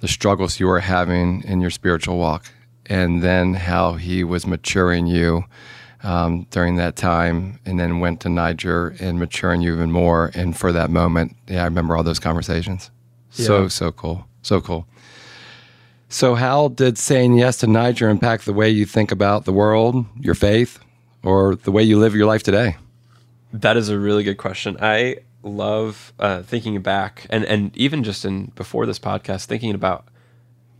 the 0.00 0.08
struggles 0.08 0.60
you 0.60 0.66
were 0.66 0.80
having 0.80 1.42
in 1.44 1.60
your 1.60 1.70
spiritual 1.70 2.18
walk, 2.18 2.46
and 2.86 3.22
then 3.22 3.54
how 3.54 3.94
he 3.94 4.24
was 4.24 4.46
maturing 4.46 5.06
you 5.06 5.44
um, 6.02 6.46
during 6.50 6.76
that 6.76 6.96
time, 6.96 7.58
and 7.64 7.78
then 7.78 8.00
went 8.00 8.20
to 8.20 8.28
Niger 8.28 8.94
and 9.00 9.18
maturing 9.18 9.60
you 9.60 9.74
even 9.74 9.90
more. 9.90 10.30
And 10.34 10.56
for 10.56 10.72
that 10.72 10.90
moment, 10.90 11.36
yeah, 11.48 11.62
I 11.62 11.64
remember 11.64 11.96
all 11.96 12.02
those 12.02 12.18
conversations. 12.20 12.90
So, 13.30 13.68
so 13.68 13.92
cool. 13.92 14.26
So 14.42 14.60
cool. 14.60 14.86
So, 16.08 16.34
how 16.34 16.68
did 16.68 16.96
saying 16.96 17.36
yes 17.36 17.58
to 17.58 17.66
Niger 17.66 18.08
impact 18.08 18.46
the 18.46 18.52
way 18.52 18.70
you 18.70 18.86
think 18.86 19.12
about 19.12 19.44
the 19.44 19.52
world, 19.52 20.06
your 20.18 20.34
faith, 20.34 20.78
or 21.22 21.54
the 21.54 21.70
way 21.70 21.82
you 21.82 21.98
live 21.98 22.14
your 22.14 22.26
life 22.26 22.42
today? 22.42 22.76
That 23.52 23.76
is 23.76 23.88
a 23.90 23.98
really 23.98 24.24
good 24.24 24.38
question. 24.38 24.76
I 24.80 25.18
love 25.42 26.12
uh, 26.18 26.42
thinking 26.42 26.80
back 26.82 27.26
and 27.30 27.44
and 27.44 27.76
even 27.76 28.02
just 28.02 28.24
in 28.24 28.46
before 28.56 28.86
this 28.86 28.98
podcast 28.98 29.46
thinking 29.46 29.74
about 29.74 30.06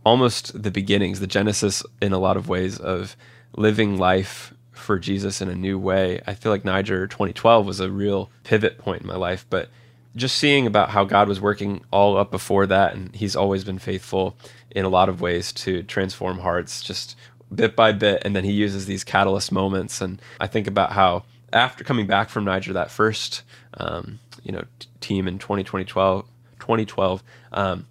almost 0.05 0.61
the 0.61 0.71
beginnings 0.71 1.19
the 1.19 1.27
genesis 1.27 1.83
in 2.01 2.11
a 2.11 2.19
lot 2.19 2.35
of 2.37 2.49
ways 2.49 2.77
of 2.77 3.15
living 3.55 3.97
life 3.97 4.53
for 4.79 4.99
Jesus 4.99 5.41
in 5.41 5.49
a 5.49 5.55
new 5.55 5.77
way. 5.77 6.21
I 6.25 6.33
feel 6.33 6.51
like 6.51 6.65
Niger 6.65 7.07
2012 7.07 7.65
was 7.65 7.79
a 7.79 7.91
real 7.91 8.29
pivot 8.43 8.77
point 8.77 9.01
in 9.01 9.07
my 9.07 9.15
life 9.15 9.45
but 9.49 9.69
just 10.15 10.37
seeing 10.37 10.65
about 10.65 10.89
how 10.89 11.05
God 11.05 11.27
was 11.27 11.39
working 11.39 11.81
all 11.91 12.17
up 12.17 12.31
before 12.31 12.65
that 12.65 12.95
and 12.95 13.15
he's 13.15 13.35
always 13.35 13.63
been 13.63 13.79
faithful 13.79 14.35
in 14.71 14.85
a 14.85 14.89
lot 14.89 15.09
of 15.09 15.21
ways 15.21 15.53
to 15.53 15.83
transform 15.83 16.39
hearts 16.39 16.81
just 16.81 17.15
bit 17.53 17.75
by 17.75 17.91
bit 17.91 18.21
and 18.25 18.35
then 18.35 18.43
he 18.43 18.51
uses 18.51 18.85
these 18.85 19.03
catalyst 19.03 19.51
moments. 19.51 20.01
And 20.01 20.21
I 20.39 20.47
think 20.47 20.67
about 20.67 20.91
how 20.93 21.23
after 21.53 21.83
coming 21.83 22.07
back 22.07 22.29
from 22.29 22.45
Niger 22.45 22.73
that 22.73 22.91
first 22.91 23.43
um, 23.75 24.19
you 24.43 24.51
know 24.51 24.63
t- 24.79 24.87
team 24.99 25.27
in 25.27 25.39
2012 25.39 26.25
2012 26.59 27.23
um, 27.53 27.87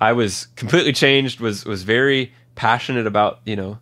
i 0.00 0.12
was 0.12 0.46
completely 0.56 0.92
changed 0.92 1.40
was 1.40 1.64
was 1.64 1.82
very 1.82 2.32
passionate 2.54 3.06
about 3.06 3.40
you 3.44 3.56
know 3.56 3.78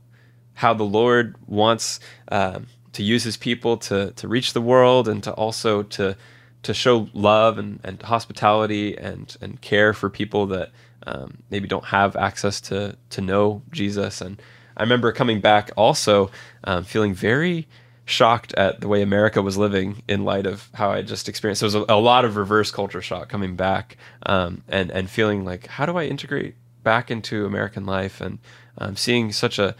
how 0.60 0.74
the 0.74 0.84
lord 0.84 1.34
wants 1.46 2.00
um, 2.30 2.66
to 2.92 3.02
use 3.02 3.24
his 3.24 3.36
people 3.36 3.76
to 3.76 4.12
to 4.12 4.28
reach 4.28 4.52
the 4.52 4.60
world 4.60 5.08
and 5.08 5.22
to 5.22 5.32
also 5.32 5.82
to 5.82 6.16
to 6.62 6.74
show 6.74 7.08
love 7.14 7.56
and, 7.56 7.80
and 7.82 8.02
hospitality 8.02 8.96
and 8.96 9.36
and 9.40 9.60
care 9.62 9.94
for 9.94 10.10
people 10.10 10.46
that 10.46 10.70
um, 11.06 11.38
maybe 11.50 11.66
don't 11.66 11.86
have 11.86 12.14
access 12.16 12.60
to 12.60 12.96
to 13.08 13.20
know 13.22 13.62
jesus 13.70 14.20
and 14.20 14.42
i 14.76 14.82
remember 14.82 15.12
coming 15.12 15.40
back 15.40 15.70
also 15.76 16.30
um, 16.64 16.84
feeling 16.84 17.14
very 17.14 17.66
shocked 18.04 18.52
at 18.54 18.80
the 18.80 18.88
way 18.88 19.02
America 19.02 19.40
was 19.40 19.56
living 19.56 20.02
in 20.08 20.24
light 20.24 20.44
of 20.44 20.68
how 20.74 20.90
I 20.90 21.02
just 21.02 21.28
experienced. 21.28 21.60
There 21.60 21.68
was 21.68 21.74
a, 21.76 21.84
a 21.88 22.00
lot 22.00 22.24
of 22.24 22.36
reverse 22.36 22.72
culture 22.72 23.00
shock 23.00 23.28
coming 23.28 23.54
back, 23.54 23.96
um, 24.26 24.62
and 24.68 24.90
and 24.90 25.08
feeling 25.08 25.44
like 25.44 25.68
how 25.68 25.86
do 25.86 25.96
I 25.96 26.04
integrate 26.04 26.56
back 26.82 27.10
into 27.10 27.46
American 27.46 27.86
life, 27.86 28.20
and 28.20 28.38
um, 28.78 28.96
seeing 28.96 29.32
such 29.32 29.58
a, 29.58 29.74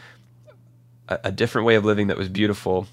a, 1.10 1.32
different 1.32 1.66
way 1.66 1.74
of 1.74 1.84
living 1.84 2.06
that 2.08 2.16
was 2.16 2.28
beautiful, 2.28 2.86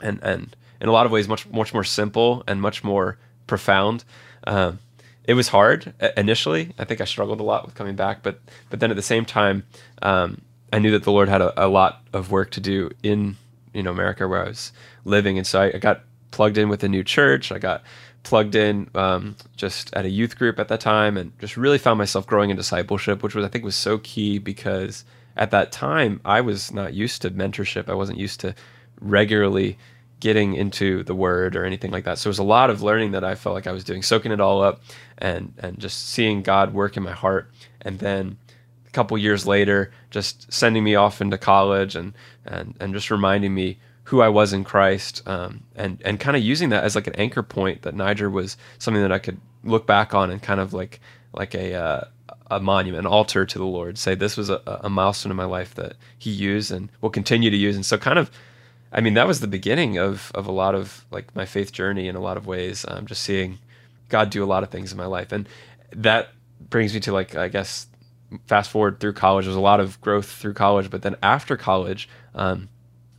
and 0.00 0.18
and 0.22 0.56
in 0.80 0.88
a 0.88 0.92
lot 0.92 1.06
of 1.06 1.12
ways 1.12 1.28
much 1.28 1.48
much 1.48 1.72
more 1.72 1.84
simple 1.84 2.42
and 2.46 2.60
much 2.60 2.82
more 2.84 3.18
profound. 3.46 4.04
Um, 4.46 4.78
it 5.24 5.34
was 5.34 5.48
hard 5.48 5.94
initially. 6.16 6.72
I 6.78 6.84
think 6.84 7.00
I 7.00 7.04
struggled 7.04 7.40
a 7.40 7.44
lot 7.44 7.64
with 7.64 7.74
coming 7.74 7.96
back, 7.96 8.22
but 8.22 8.40
but 8.70 8.80
then 8.80 8.90
at 8.90 8.96
the 8.96 9.02
same 9.02 9.24
time, 9.24 9.64
um, 10.02 10.42
I 10.72 10.78
knew 10.78 10.90
that 10.90 11.04
the 11.04 11.12
Lord 11.12 11.28
had 11.28 11.40
a, 11.40 11.66
a 11.66 11.68
lot 11.68 12.02
of 12.12 12.30
work 12.30 12.50
to 12.52 12.60
do 12.60 12.90
in 13.02 13.36
you 13.72 13.82
know 13.82 13.90
America 13.90 14.28
where 14.28 14.44
I 14.44 14.48
was 14.48 14.72
living, 15.04 15.38
and 15.38 15.46
so 15.46 15.62
I, 15.62 15.66
I 15.74 15.78
got 15.78 16.02
plugged 16.30 16.58
in 16.58 16.68
with 16.68 16.82
a 16.84 16.88
new 16.88 17.04
church. 17.04 17.52
I 17.52 17.58
got 17.58 17.82
plugged 18.22 18.54
in 18.54 18.90
um, 18.94 19.36
just 19.56 19.94
at 19.94 20.04
a 20.04 20.08
youth 20.08 20.36
group 20.36 20.58
at 20.58 20.68
that 20.68 20.80
time, 20.80 21.16
and 21.16 21.38
just 21.38 21.56
really 21.56 21.78
found 21.78 21.98
myself 21.98 22.26
growing 22.26 22.50
in 22.50 22.56
discipleship, 22.56 23.22
which 23.22 23.34
was 23.34 23.44
I 23.44 23.48
think 23.48 23.64
was 23.64 23.76
so 23.76 23.98
key 23.98 24.38
because 24.38 25.04
at 25.36 25.50
that 25.50 25.72
time, 25.72 26.20
I 26.24 26.40
was 26.40 26.72
not 26.72 26.94
used 26.94 27.22
to 27.22 27.30
mentorship. 27.30 27.88
I 27.88 27.94
wasn't 27.94 28.18
used 28.18 28.40
to 28.40 28.54
regularly 29.00 29.78
getting 30.20 30.54
into 30.54 31.02
the 31.02 31.14
word 31.14 31.56
or 31.56 31.64
anything 31.64 31.90
like 31.90 32.04
that. 32.04 32.18
So 32.18 32.28
it 32.28 32.30
was 32.30 32.38
a 32.38 32.44
lot 32.44 32.70
of 32.70 32.82
learning 32.82 33.10
that 33.10 33.24
I 33.24 33.34
felt 33.34 33.54
like 33.54 33.66
I 33.66 33.72
was 33.72 33.84
doing, 33.84 34.02
soaking 34.02 34.32
it 34.32 34.40
all 34.40 34.62
up 34.62 34.82
and 35.18 35.52
and 35.58 35.78
just 35.78 36.08
seeing 36.08 36.42
God 36.42 36.72
work 36.72 36.96
in 36.96 37.02
my 37.02 37.12
heart. 37.12 37.50
And 37.82 37.98
then 37.98 38.38
a 38.86 38.90
couple 38.90 39.18
years 39.18 39.46
later, 39.46 39.92
just 40.10 40.52
sending 40.52 40.84
me 40.84 40.94
off 40.94 41.20
into 41.20 41.36
college 41.36 41.94
and 41.94 42.14
and 42.46 42.74
and 42.80 42.94
just 42.94 43.10
reminding 43.10 43.54
me 43.54 43.78
who 44.04 44.20
I 44.20 44.28
was 44.28 44.52
in 44.52 44.64
Christ, 44.64 45.26
um, 45.26 45.64
and 45.74 46.00
and 46.04 46.20
kind 46.20 46.36
of 46.36 46.42
using 46.42 46.68
that 46.70 46.84
as 46.84 46.94
like 46.94 47.06
an 47.06 47.14
anchor 47.16 47.42
point 47.42 47.82
that 47.82 47.94
Niger 47.94 48.30
was 48.30 48.56
something 48.78 49.02
that 49.02 49.12
I 49.12 49.18
could 49.18 49.40
look 49.62 49.86
back 49.86 50.14
on 50.14 50.30
and 50.30 50.42
kind 50.42 50.60
of 50.60 50.72
like 50.72 51.00
like 51.32 51.54
a 51.54 51.74
uh, 51.74 52.04
a 52.54 52.60
monument, 52.60 53.06
an 53.06 53.12
altar 53.12 53.44
to 53.44 53.58
the 53.58 53.64
Lord. 53.64 53.98
Say 53.98 54.14
this 54.14 54.36
was 54.36 54.50
a, 54.50 54.60
a 54.82 54.88
milestone 54.88 55.30
in 55.30 55.36
my 55.36 55.44
life 55.44 55.74
that 55.74 55.96
He 56.18 56.30
used 56.30 56.70
and 56.70 56.88
will 57.00 57.10
continue 57.10 57.50
to 57.50 57.56
use. 57.56 57.74
And 57.76 57.84
so, 57.84 57.98
kind 57.98 58.18
of, 58.18 58.30
I 58.92 59.00
mean, 59.00 59.14
that 59.14 59.26
was 59.26 59.40
the 59.40 59.46
beginning 59.46 59.98
of 59.98 60.30
of 60.34 60.46
a 60.46 60.52
lot 60.52 60.74
of 60.74 61.04
like 61.10 61.34
my 61.34 61.46
faith 61.46 61.72
journey 61.72 62.08
in 62.08 62.16
a 62.16 62.20
lot 62.20 62.36
of 62.36 62.46
ways. 62.46 62.84
Um, 62.88 63.06
just 63.06 63.22
seeing 63.22 63.58
God 64.08 64.30
do 64.30 64.44
a 64.44 64.46
lot 64.46 64.62
of 64.62 64.70
things 64.70 64.92
in 64.92 64.98
my 64.98 65.06
life, 65.06 65.32
and 65.32 65.48
that 65.92 66.28
brings 66.60 66.94
me 66.94 67.00
to 67.00 67.12
like 67.12 67.34
I 67.34 67.48
guess 67.48 67.86
fast 68.46 68.70
forward 68.70 69.00
through 69.00 69.14
college. 69.14 69.44
There's 69.46 69.56
a 69.56 69.60
lot 69.60 69.80
of 69.80 70.00
growth 70.00 70.30
through 70.30 70.54
college, 70.54 70.90
but 70.90 71.02
then 71.02 71.16
after 71.22 71.56
college. 71.56 72.08
Um, 72.34 72.68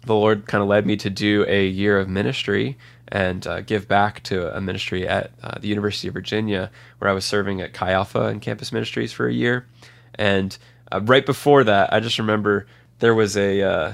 the 0.05 0.13
Lord 0.13 0.45
kind 0.45 0.61
of 0.61 0.67
led 0.67 0.85
me 0.85 0.97
to 0.97 1.09
do 1.09 1.45
a 1.47 1.65
year 1.65 1.97
of 1.97 2.07
ministry 2.07 2.77
and 3.07 3.45
uh, 3.45 3.62
give 3.62 3.88
back 3.88 4.24
to 4.24 4.55
a 4.55 4.62
ministry 4.62 5.07
at 5.07 5.31
uh, 5.43 5.59
the 5.59 5.67
University 5.67 6.07
of 6.07 6.13
Virginia, 6.13 6.71
where 7.00 7.09
I 7.09 7.13
was 7.13 7.25
serving 7.25 7.62
at 7.62 7.74
Chi 7.74 7.91
Alpha 7.91 8.25
and 8.25 8.41
campus 8.41 8.71
ministries 8.71 9.13
for 9.13 9.27
a 9.27 9.33
year. 9.33 9.67
And 10.15 10.57
uh, 10.91 11.01
right 11.01 11.25
before 11.25 11.63
that, 11.63 11.93
I 11.93 12.00
just 12.00 12.17
remember 12.17 12.67
there 13.00 13.13
was 13.13 13.38
a, 13.38 13.62
uh, 13.62 13.93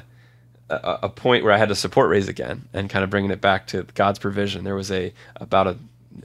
a, 0.69 0.99
a 1.03 1.09
point 1.09 1.43
where 1.43 1.53
I 1.53 1.57
had 1.57 1.69
to 1.69 1.75
support 1.75 2.09
raise 2.09 2.27
again 2.27 2.67
and 2.73 2.89
kind 2.89 3.03
of 3.03 3.09
bringing 3.09 3.31
it 3.31 3.41
back 3.41 3.67
to 3.67 3.83
God's 3.95 4.19
provision. 4.19 4.63
There 4.63 4.75
was 4.75 4.91
a 4.91 5.13
about 5.37 5.67
a 5.67 5.77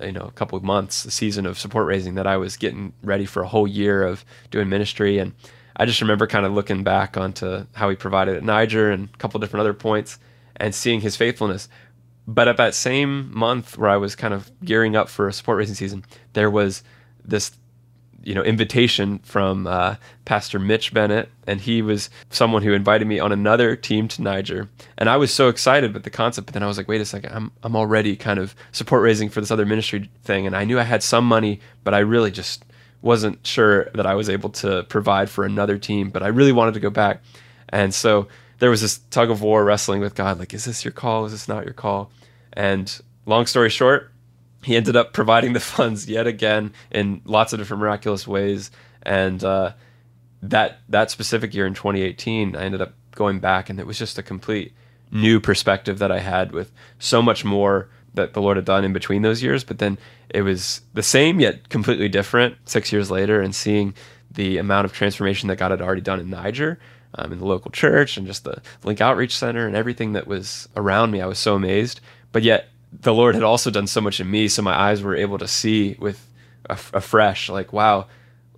you 0.02 0.12
know 0.12 0.23
a 0.23 0.33
couple 0.33 0.57
of 0.57 0.64
months, 0.64 1.05
a 1.05 1.11
season 1.11 1.47
of 1.47 1.59
support 1.59 1.87
raising 1.87 2.14
that 2.14 2.26
I 2.26 2.37
was 2.37 2.57
getting 2.57 2.93
ready 3.02 3.25
for 3.25 3.43
a 3.43 3.49
whole 3.49 3.66
year 3.66 4.02
of 4.02 4.25
doing 4.50 4.69
ministry 4.69 5.19
and 5.19 5.33
I 5.78 5.85
just 5.85 6.00
remember 6.00 6.26
kind 6.26 6.47
of 6.47 6.52
looking 6.52 6.83
back 6.83 7.16
onto 7.19 7.66
how 7.75 7.90
he 7.90 7.97
provided 7.97 8.37
at 8.37 8.43
Niger 8.43 8.90
and 8.90 9.11
a 9.12 9.16
couple 9.19 9.38
different 9.40 9.61
other 9.61 9.75
points 9.75 10.19
and 10.57 10.75
seeing 10.75 11.02
his 11.02 11.16
faithfulness. 11.16 11.69
But 12.26 12.49
at 12.49 12.56
that 12.56 12.75
same 12.75 13.33
month 13.33 13.78
where 13.78 13.90
I 13.90 13.97
was 13.97 14.16
kind 14.16 14.35
of 14.35 14.50
gearing 14.64 14.97
up 14.97 15.09
for 15.09 15.28
a 15.28 15.33
support 15.33 15.59
raising 15.59 15.75
season, 15.75 16.04
there 16.33 16.50
was 16.50 16.83
this 17.25 17.52
you 18.26 18.35
know 18.35 18.42
invitation 18.42 19.21
from 19.21 19.68
uh, 19.68 19.95
Pastor 20.25 20.59
Mitch 20.59 20.92
Bennett, 20.92 21.28
and 21.47 21.61
he 21.61 21.80
was 21.80 22.11
someone 22.30 22.62
who 22.62 22.73
invited 22.73 23.06
me 23.06 23.21
on 23.21 23.30
another 23.30 23.76
team 23.76 24.09
to 24.09 24.23
Niger, 24.23 24.68
and 24.99 25.09
I 25.09 25.16
was 25.16 25.33
so 25.33 25.49
excited 25.49 25.95
with 25.95 26.02
the 26.02 26.11
concept. 26.11 26.47
But 26.47 26.54
then 26.54 26.64
I 26.64 26.66
was 26.66 26.76
like, 26.76 26.88
wait 26.88 27.00
a 27.00 27.04
second, 27.04 27.33
I'm 27.33 27.52
I'm 27.62 27.76
already 27.76 28.16
kind 28.16 28.40
of 28.40 28.56
support 28.73 29.02
raising 29.02 29.28
for 29.28 29.40
this 29.40 29.52
other 29.52 29.64
ministry 29.64 30.11
thing, 30.25 30.47
and 30.47 30.56
I 30.56 30.64
knew 30.64 30.80
I 30.80 30.83
had 30.83 31.04
some 31.04 31.25
money, 31.25 31.61
but 31.85 31.95
I 31.95 32.00
really 32.00 32.33
just 32.33 32.64
wasn't 33.00 33.47
sure 33.47 33.85
that 33.95 34.06
I 34.06 34.14
was 34.14 34.28
able 34.28 34.50
to 34.50 34.83
provide 34.85 35.30
for 35.30 35.45
another 35.45 35.78
team, 35.78 36.11
but 36.11 36.25
I 36.25 36.28
really 36.28 36.52
wanted 36.52 36.75
to 36.75 36.80
go 36.80 36.90
back. 36.90 37.23
And 37.68 37.95
so 37.95 38.26
there 38.59 38.71
was 38.71 38.81
this 38.81 38.99
tug 39.11 39.31
of 39.31 39.43
war 39.43 39.65
wrestling 39.65 40.01
with 40.01 40.15
God 40.15 40.39
like, 40.39 40.55
is 40.55 40.65
this 40.65 40.85
your 40.85 40.93
call? 40.93 41.25
Is 41.27 41.33
this 41.33 41.49
not 41.49 41.65
your 41.65 41.75
call? 41.75 42.11
And 42.53 43.01
long 43.27 43.47
story 43.47 43.71
short, 43.71 44.13
he 44.63 44.77
ended 44.77 44.97
up 44.97 45.13
providing 45.13 45.53
the 45.53 45.61
funds 45.77 46.09
yet 46.09 46.27
again 46.27 46.73
in 46.91 47.21
lots 47.25 47.53
of 47.53 47.59
different 47.59 47.81
miraculous 47.81 48.27
ways. 48.27 48.71
And 49.03 49.43
uh, 49.45 49.73
that 50.43 50.81
that 50.89 51.11
specific 51.11 51.55
year 51.55 51.67
in 51.67 51.75
2018, 51.75 52.57
I 52.57 52.65
ended 52.65 52.81
up 52.81 52.95
going 53.15 53.41
back, 53.41 53.71
and 53.71 53.79
it 53.79 53.87
was 53.87 53.99
just 53.99 54.19
a 54.19 54.23
complete 54.23 54.73
new 55.11 55.41
perspective 55.41 55.99
that 55.99 56.11
I 56.11 56.19
had 56.19 56.53
with 56.53 56.73
so 56.99 57.23
much 57.23 57.45
more 57.45 57.89
that 58.15 58.33
the 58.33 58.43
Lord 58.43 58.57
had 58.57 58.65
done 58.65 58.85
in 58.85 58.93
between 58.93 59.23
those 59.23 59.43
years. 59.43 59.63
But 59.63 59.79
then 59.79 59.99
it 60.31 60.42
was 60.42 60.81
the 60.95 61.03
same 61.03 61.38
yet 61.38 61.69
completely 61.69 62.09
different 62.09 62.57
six 62.64 62.92
years 62.92 63.11
later, 63.11 63.40
and 63.40 63.55
seeing 63.55 63.95
the 64.31 64.59
amount 64.59 64.85
of 64.85 64.92
transformation 64.92 65.49
that 65.49 65.57
God 65.57 65.71
had 65.71 65.81
already 65.81 66.01
done 66.01 66.21
in 66.21 66.31
Niger, 66.31 66.79
um, 67.16 67.33
in 67.33 67.38
the 67.38 67.46
local 67.46 67.70
church, 67.70 68.16
and 68.16 68.26
just 68.26 68.44
the 68.44 68.61
Link 68.85 69.00
Outreach 69.00 69.37
Center 69.37 69.66
and 69.66 69.76
everything 69.76 70.12
that 70.12 70.26
was 70.26 70.68
around 70.76 71.11
me, 71.11 71.20
I 71.20 71.26
was 71.26 71.38
so 71.38 71.55
amazed. 71.55 72.00
But 72.33 72.42
yet 72.42 72.68
the 72.92 73.14
Lord 73.14 73.35
had 73.35 73.44
also 73.44 73.70
done 73.70 73.87
so 73.87 74.00
much 74.00 74.20
in 74.20 74.31
me, 74.31 74.48
so 74.48 74.62
my 74.62 74.79
eyes 74.79 75.02
were 75.02 75.16
able 75.16 75.38
to 75.38 75.48
see 75.48 75.96
with 75.98 76.24
a, 76.68 76.79
a 76.94 77.00
fresh, 77.00 77.48
like, 77.48 77.72
wow, 77.72 78.07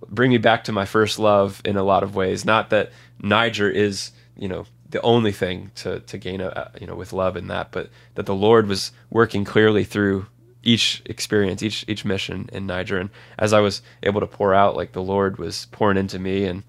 bring 0.07 0.31
me 0.31 0.37
back 0.37 0.63
to 0.65 0.71
my 0.71 0.85
first 0.85 1.19
love 1.19 1.61
in 1.65 1.77
a 1.77 1.83
lot 1.83 2.03
of 2.03 2.15
ways. 2.15 2.45
Not 2.45 2.69
that 2.69 2.91
Niger 3.21 3.69
is, 3.69 4.11
you 4.37 4.47
know, 4.47 4.65
the 4.89 5.01
only 5.01 5.31
thing 5.31 5.71
to 5.75 5.99
to 6.01 6.17
gain 6.17 6.41
a 6.41 6.71
you 6.81 6.87
know 6.87 6.95
with 6.95 7.13
love 7.13 7.37
in 7.37 7.47
that, 7.47 7.71
but 7.71 7.89
that 8.15 8.25
the 8.25 8.35
Lord 8.35 8.67
was 8.67 8.91
working 9.09 9.45
clearly 9.45 9.83
through 9.83 10.25
each 10.63 11.01
experience, 11.05 11.61
each 11.61 11.85
each 11.87 12.03
mission 12.03 12.49
in 12.51 12.65
Niger, 12.65 12.97
and 12.97 13.09
as 13.37 13.53
I 13.53 13.59
was 13.59 13.81
able 14.03 14.19
to 14.19 14.27
pour 14.27 14.53
out, 14.53 14.75
like 14.75 14.93
the 14.93 15.01
Lord 15.01 15.37
was 15.37 15.67
pouring 15.71 15.97
into 15.97 16.17
me, 16.17 16.45
and 16.45 16.63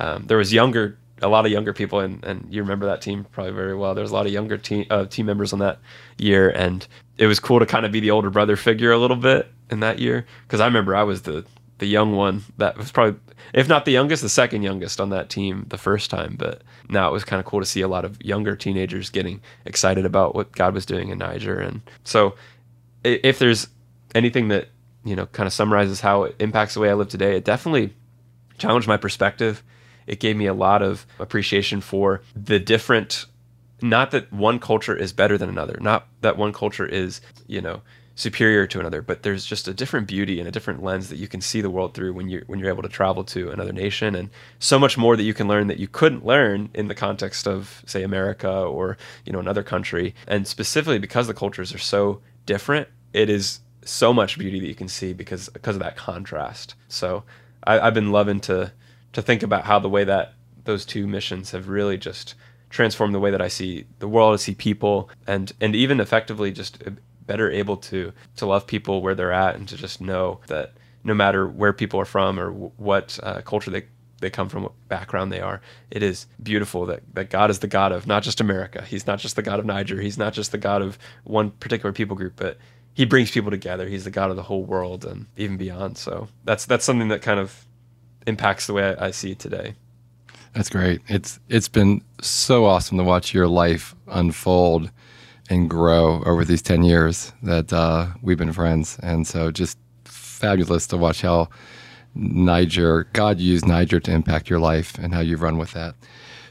um, 0.00 0.26
there 0.26 0.38
was 0.38 0.52
younger, 0.52 0.98
a 1.22 1.28
lot 1.28 1.46
of 1.46 1.52
younger 1.52 1.72
people, 1.72 2.00
and 2.00 2.24
and 2.24 2.46
you 2.50 2.62
remember 2.62 2.86
that 2.86 3.00
team 3.00 3.26
probably 3.32 3.52
very 3.52 3.74
well. 3.74 3.94
There 3.94 4.02
was 4.02 4.10
a 4.10 4.14
lot 4.14 4.26
of 4.26 4.32
younger 4.32 4.58
team 4.58 4.86
uh, 4.90 5.06
team 5.06 5.26
members 5.26 5.52
on 5.52 5.58
that 5.60 5.78
year, 6.18 6.50
and 6.50 6.86
it 7.18 7.26
was 7.26 7.40
cool 7.40 7.58
to 7.58 7.66
kind 7.66 7.86
of 7.86 7.92
be 7.92 8.00
the 8.00 8.10
older 8.10 8.30
brother 8.30 8.56
figure 8.56 8.92
a 8.92 8.98
little 8.98 9.16
bit 9.16 9.50
in 9.70 9.80
that 9.80 9.98
year 9.98 10.26
because 10.46 10.60
I 10.60 10.66
remember 10.66 10.94
I 10.94 11.02
was 11.02 11.22
the 11.22 11.44
the 11.78 11.86
young 11.86 12.12
one 12.12 12.42
that 12.58 12.76
was 12.76 12.90
probably 12.90 13.18
if 13.52 13.68
not 13.68 13.84
the 13.84 13.92
youngest 13.92 14.22
the 14.22 14.28
second 14.28 14.62
youngest 14.62 15.00
on 15.00 15.10
that 15.10 15.28
team 15.28 15.66
the 15.68 15.78
first 15.78 16.10
time 16.10 16.34
but 16.38 16.62
now 16.88 17.08
it 17.08 17.12
was 17.12 17.24
kind 17.24 17.38
of 17.38 17.46
cool 17.46 17.60
to 17.60 17.66
see 17.66 17.82
a 17.82 17.88
lot 17.88 18.04
of 18.04 18.22
younger 18.22 18.56
teenagers 18.56 19.10
getting 19.10 19.40
excited 19.64 20.06
about 20.06 20.34
what 20.34 20.52
god 20.52 20.72
was 20.72 20.86
doing 20.86 21.10
in 21.10 21.18
niger 21.18 21.58
and 21.58 21.82
so 22.04 22.34
if 23.04 23.38
there's 23.38 23.68
anything 24.14 24.48
that 24.48 24.68
you 25.04 25.14
know 25.14 25.26
kind 25.26 25.46
of 25.46 25.52
summarizes 25.52 26.00
how 26.00 26.22
it 26.22 26.34
impacts 26.38 26.74
the 26.74 26.80
way 26.80 26.88
i 26.88 26.94
live 26.94 27.08
today 27.08 27.36
it 27.36 27.44
definitely 27.44 27.92
challenged 28.58 28.88
my 28.88 28.96
perspective 28.96 29.62
it 30.06 30.20
gave 30.20 30.36
me 30.36 30.46
a 30.46 30.54
lot 30.54 30.82
of 30.82 31.06
appreciation 31.18 31.80
for 31.80 32.22
the 32.34 32.58
different 32.58 33.26
not 33.82 34.10
that 34.10 34.32
one 34.32 34.58
culture 34.58 34.96
is 34.96 35.12
better 35.12 35.36
than 35.36 35.48
another 35.48 35.78
not 35.80 36.08
that 36.20 36.36
one 36.36 36.52
culture 36.52 36.86
is 36.86 37.20
you 37.46 37.60
know 37.60 37.82
superior 38.16 38.66
to 38.66 38.80
another, 38.80 39.02
but 39.02 39.22
there's 39.22 39.44
just 39.44 39.68
a 39.68 39.74
different 39.74 40.08
beauty 40.08 40.40
and 40.40 40.48
a 40.48 40.50
different 40.50 40.82
lens 40.82 41.10
that 41.10 41.18
you 41.18 41.28
can 41.28 41.42
see 41.42 41.60
the 41.60 41.70
world 41.70 41.92
through 41.94 42.14
when 42.14 42.28
you're 42.28 42.42
when 42.46 42.58
you're 42.58 42.70
able 42.70 42.82
to 42.82 42.88
travel 42.88 43.22
to 43.22 43.50
another 43.50 43.72
nation, 43.72 44.14
and 44.16 44.30
so 44.58 44.78
much 44.78 44.98
more 44.98 45.16
that 45.16 45.22
you 45.22 45.34
can 45.34 45.46
learn 45.46 45.68
that 45.68 45.78
you 45.78 45.86
couldn't 45.86 46.24
learn 46.24 46.70
in 46.74 46.88
the 46.88 46.94
context 46.94 47.46
of 47.46 47.84
say 47.86 48.02
America 48.02 48.50
or 48.50 48.96
you 49.24 49.32
know 49.32 49.38
another 49.38 49.62
country, 49.62 50.14
and 50.26 50.48
specifically 50.48 50.98
because 50.98 51.28
the 51.28 51.34
cultures 51.34 51.72
are 51.74 51.78
so 51.78 52.20
different, 52.46 52.88
it 53.12 53.30
is 53.30 53.60
so 53.84 54.12
much 54.12 54.38
beauty 54.38 54.58
that 54.58 54.66
you 54.66 54.74
can 54.74 54.88
see 54.88 55.12
because 55.12 55.48
because 55.50 55.76
of 55.76 55.82
that 55.82 55.96
contrast. 55.96 56.74
So 56.88 57.22
I, 57.64 57.78
I've 57.78 57.94
been 57.94 58.12
loving 58.12 58.40
to 58.40 58.72
to 59.16 59.22
think 59.22 59.42
about 59.42 59.64
how 59.64 59.78
the 59.78 59.88
way 59.88 60.04
that 60.04 60.34
those 60.64 60.84
two 60.84 61.06
missions 61.06 61.52
have 61.52 61.70
really 61.70 61.96
just 61.96 62.34
transformed 62.68 63.14
the 63.14 63.18
way 63.18 63.30
that 63.30 63.40
I 63.40 63.48
see 63.48 63.86
the 63.98 64.06
world, 64.06 64.34
I 64.34 64.36
see 64.36 64.54
people, 64.54 65.08
and 65.26 65.50
and 65.58 65.74
even 65.74 66.00
effectively 66.00 66.52
just 66.52 66.82
better 67.26 67.50
able 67.50 67.78
to 67.78 68.12
to 68.36 68.44
love 68.44 68.66
people 68.66 69.00
where 69.00 69.14
they're 69.14 69.32
at 69.32 69.54
and 69.54 69.66
to 69.68 69.76
just 69.78 70.02
know 70.02 70.40
that 70.48 70.74
no 71.02 71.14
matter 71.14 71.48
where 71.48 71.72
people 71.72 71.98
are 71.98 72.04
from 72.04 72.38
or 72.38 72.50
what 72.52 73.18
uh, 73.22 73.40
culture 73.40 73.70
they 73.70 73.86
they 74.20 74.28
come 74.28 74.50
from, 74.50 74.64
what 74.64 74.72
background 74.88 75.32
they 75.32 75.40
are. 75.40 75.62
It 75.90 76.02
is 76.02 76.26
beautiful 76.42 76.84
that, 76.86 77.02
that 77.14 77.30
God 77.30 77.50
is 77.50 77.60
the 77.60 77.66
God 77.66 77.92
of 77.92 78.06
not 78.06 78.22
just 78.22 78.42
America. 78.42 78.82
He's 78.82 79.06
not 79.06 79.18
just 79.18 79.36
the 79.36 79.42
God 79.42 79.60
of 79.60 79.64
Niger. 79.64 79.98
He's 80.02 80.18
not 80.18 80.34
just 80.34 80.52
the 80.52 80.58
God 80.58 80.82
of 80.82 80.98
one 81.24 81.52
particular 81.52 81.92
people 81.92 82.16
group, 82.16 82.34
but 82.36 82.58
he 82.92 83.06
brings 83.06 83.30
people 83.30 83.50
together. 83.50 83.88
He's 83.88 84.04
the 84.04 84.10
God 84.10 84.28
of 84.28 84.36
the 84.36 84.42
whole 84.42 84.64
world 84.64 85.06
and 85.06 85.24
even 85.38 85.56
beyond. 85.56 85.96
So 85.96 86.28
that's 86.44 86.66
that's 86.66 86.84
something 86.84 87.08
that 87.08 87.22
kind 87.22 87.40
of 87.40 87.66
impacts 88.26 88.66
the 88.66 88.72
way 88.72 88.94
I, 88.96 89.06
I 89.06 89.10
see 89.10 89.32
it 89.32 89.38
today. 89.38 89.74
That's 90.54 90.70
great. 90.70 91.02
It's 91.08 91.38
it's 91.48 91.68
been 91.68 92.02
so 92.22 92.64
awesome 92.64 92.96
to 92.98 93.04
watch 93.04 93.34
your 93.34 93.46
life 93.46 93.94
unfold 94.08 94.90
and 95.50 95.70
grow 95.70 96.22
over 96.24 96.44
these 96.44 96.62
10 96.62 96.82
years 96.82 97.32
that 97.42 97.72
uh, 97.72 98.08
we've 98.22 98.38
been 98.38 98.52
friends. 98.52 98.98
And 99.02 99.26
so 99.26 99.50
just 99.50 99.78
fabulous 100.04 100.86
to 100.88 100.96
watch 100.96 101.22
how 101.22 101.48
Niger, 102.14 103.04
God 103.12 103.38
used 103.38 103.66
Niger 103.66 104.00
to 104.00 104.10
impact 104.10 104.48
your 104.50 104.58
life 104.58 104.98
and 104.98 105.14
how 105.14 105.20
you've 105.20 105.42
run 105.42 105.58
with 105.58 105.72
that. 105.72 105.94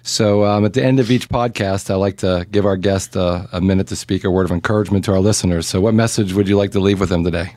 So 0.04 0.46
um, 0.46 0.66
at 0.66 0.74
the 0.74 0.84
end 0.84 1.00
of 1.00 1.10
each 1.10 1.30
podcast, 1.30 1.90
I 1.90 1.96
like 1.96 2.18
to 2.18 2.46
give 2.52 2.66
our 2.66 2.78
guest 2.78 3.16
a, 3.16 3.50
a 3.52 3.60
minute 3.60 3.88
to 3.88 3.96
speak 3.96 4.24
a 4.24 4.30
word 4.30 4.46
of 4.46 4.52
encouragement 4.52 5.04
to 5.06 5.14
our 5.14 5.20
listeners. 5.20 5.68
So, 5.68 5.82
what 5.82 5.96
message 5.96 6.34
would 6.34 6.48
you 6.48 6.58
like 6.58 6.72
to 6.72 6.80
leave 6.80 7.00
with 7.00 7.10
them 7.10 7.24
today? 7.24 7.56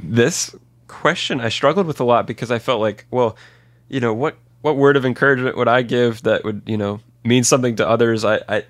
This 0.00 0.56
question 0.92 1.40
I 1.40 1.48
struggled 1.48 1.86
with 1.86 2.00
a 2.00 2.04
lot 2.04 2.26
because 2.26 2.50
I 2.50 2.58
felt 2.58 2.80
like, 2.80 3.06
well, 3.10 3.36
you 3.88 3.98
know, 3.98 4.12
what 4.12 4.36
what 4.60 4.76
word 4.76 4.96
of 4.96 5.04
encouragement 5.04 5.56
would 5.56 5.66
I 5.66 5.82
give 5.82 6.22
that 6.22 6.44
would, 6.44 6.62
you 6.66 6.76
know, 6.76 7.00
mean 7.24 7.44
something 7.44 7.76
to 7.76 7.88
others? 7.88 8.24
I, 8.24 8.40
I 8.48 8.64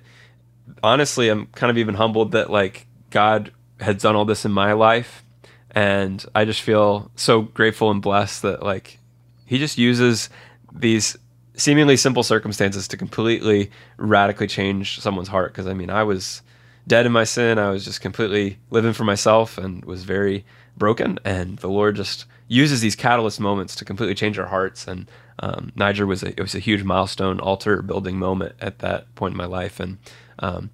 honestly, 0.81 1.29
I'm 1.29 1.47
kind 1.47 1.69
of 1.69 1.77
even 1.77 1.95
humbled 1.95 2.31
that 2.31 2.49
like 2.49 2.87
God 3.09 3.51
had 3.79 3.97
done 3.97 4.15
all 4.15 4.25
this 4.25 4.45
in 4.45 4.51
my 4.51 4.73
life, 4.73 5.23
and 5.71 6.25
I 6.33 6.45
just 6.45 6.61
feel 6.61 7.11
so 7.15 7.41
grateful 7.41 7.91
and 7.91 8.01
blessed 8.01 8.41
that 8.43 8.63
like 8.63 8.99
He 9.45 9.59
just 9.59 9.77
uses 9.77 10.29
these 10.71 11.17
seemingly 11.55 11.97
simple 11.97 12.23
circumstances 12.23 12.87
to 12.87 12.97
completely 12.97 13.69
radically 13.97 14.47
change 14.47 14.99
someone's 15.01 15.27
heart. 15.27 15.51
Because 15.51 15.67
I 15.67 15.73
mean, 15.73 15.89
I 15.89 16.03
was 16.03 16.41
dead 16.87 17.05
in 17.05 17.11
my 17.11 17.25
sin. 17.25 17.59
I 17.59 17.69
was 17.69 17.83
just 17.83 18.01
completely 18.01 18.57
living 18.69 18.93
for 18.93 19.03
myself 19.03 19.57
and 19.57 19.83
was 19.83 20.03
very 20.05 20.45
broken. 20.77 21.19
And 21.23 21.57
the 21.59 21.69
Lord 21.69 21.95
just 21.95 22.25
uses 22.47 22.81
these 22.81 22.95
catalyst 22.95 23.39
moments 23.39 23.75
to 23.75 23.85
completely 23.85 24.15
change 24.15 24.37
our 24.37 24.47
hearts. 24.47 24.87
And 24.87 25.09
um, 25.39 25.71
Niger 25.75 26.05
was 26.05 26.23
a 26.23 26.29
it 26.29 26.41
was 26.41 26.55
a 26.55 26.59
huge 26.59 26.83
milestone, 26.83 27.39
altar 27.39 27.81
building 27.81 28.17
moment 28.17 28.55
at 28.59 28.79
that 28.79 29.13
point 29.15 29.33
in 29.33 29.37
my 29.37 29.45
life. 29.45 29.79
And 29.79 29.97
um, 30.39 30.69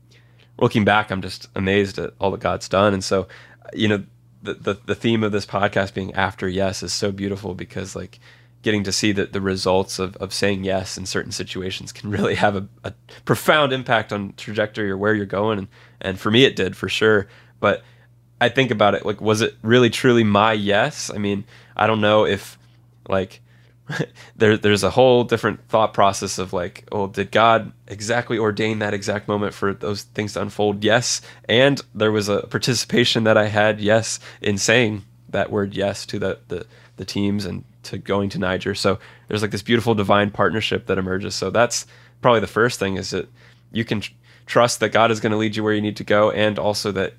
looking 0.58 0.84
back, 0.84 1.12
I'm 1.12 1.22
just 1.22 1.48
amazed 1.56 1.98
at 2.00 2.14
all 2.20 2.32
that 2.32 2.42
God's 2.42 2.68
done. 2.68 2.94
And 2.94 3.04
so, 3.04 3.28
you 3.74 3.88
know, 3.88 4.04
the, 4.42 4.54
the 4.54 4.74
the 4.86 4.96
theme 4.96 5.24
of 5.24 5.32
this 5.32 5.46
podcast 5.46 5.94
being 5.94 6.14
after 6.14 6.48
yes 6.48 6.84
is 6.84 6.94
so 6.94 7.12
beautiful 7.12 7.56
because 7.56 7.96
like 7.96 8.20
getting 8.62 8.84
to 8.84 8.92
see 8.92 9.12
that 9.14 9.32
the 9.32 9.42
results 9.42 10.00
of, 10.00 10.16
of 10.18 10.34
saying 10.34 10.64
yes 10.64 10.98
in 10.98 11.06
certain 11.06 11.32
situations 11.32 11.92
can 11.92 12.10
really 12.10 12.36
have 12.36 12.56
a, 12.56 12.68
a 12.84 12.94
profound 13.26 13.72
impact 13.72 14.12
on 14.12 14.34
trajectory 14.38 14.90
or 14.90 14.98
where 14.98 15.14
you're 15.14 15.26
going 15.26 15.60
and, 15.60 15.68
and 16.02 16.20
for 16.20 16.32
me 16.32 16.46
it 16.46 16.56
did 16.56 16.76
for 16.76 16.90
sure 16.90 17.28
but 17.60 17.84
i 18.41 18.49
think 18.49 18.71
about 18.71 18.95
it 18.95 19.06
like 19.06 19.21
was 19.21 19.41
it 19.41 19.56
really 19.62 19.89
truly 19.89 20.23
my 20.23 20.54
yes 20.54 21.12
i 21.13 21.17
mean 21.17 21.43
i 21.75 21.88
don't 21.88 22.02
know 22.02 22.25
if 22.25 22.58
like 23.08 23.41
there, 24.36 24.56
there's 24.56 24.84
a 24.84 24.91
whole 24.91 25.23
different 25.23 25.67
thought 25.67 25.93
process 25.93 26.38
of 26.38 26.54
like 26.54 26.86
oh 26.91 27.08
did 27.08 27.32
god 27.32 27.71
exactly 27.88 28.38
ordain 28.38 28.80
that 28.80 28.93
exact 28.93 29.28
moment 29.28 29.54
for 29.54 29.73
those 29.73 30.04
things 30.04 30.34
to 30.34 30.41
unfold 30.41 30.84
yes 30.84 31.21
and 31.47 31.82
there 31.95 32.12
was 32.12 32.30
a 32.30 32.41
participation 32.47 33.23
that 33.23 33.38
i 33.38 33.47
had 33.47 33.80
yes 33.82 34.19
in 34.41 34.58
saying 34.58 35.04
that 35.28 35.52
word 35.52 35.73
yes 35.73 36.06
to 36.06 36.19
the, 36.19 36.39
the 36.47 36.65
the 36.97 37.06
teams 37.06 37.45
and 37.45 37.63
to 37.84 37.97
going 37.97 38.30
to 38.30 38.39
Niger. 38.39 38.75
So 38.75 38.99
there's 39.28 39.41
like 39.41 39.52
this 39.52 39.62
beautiful 39.62 39.95
divine 39.95 40.32
partnership 40.32 40.86
that 40.88 40.97
emerges. 40.97 41.36
So 41.36 41.49
that's 41.49 41.86
probably 42.21 42.41
the 42.41 42.47
first 42.47 42.80
thing 42.80 42.97
is 42.97 43.12
that 43.12 43.30
you 43.71 43.86
can 43.86 44.02
tr- 44.02 44.12
trust 44.45 44.80
that 44.82 44.89
God 44.89 45.12
is 45.12 45.19
going 45.19 45.32
to 45.32 45.38
lead 45.38 45.56
you 45.56 45.63
where 45.63 45.73
you 45.73 45.82
need 45.82 45.97
to 45.97 46.04
go, 46.04 46.32
and 46.32 46.60
also 46.60 46.91
that 46.91 47.13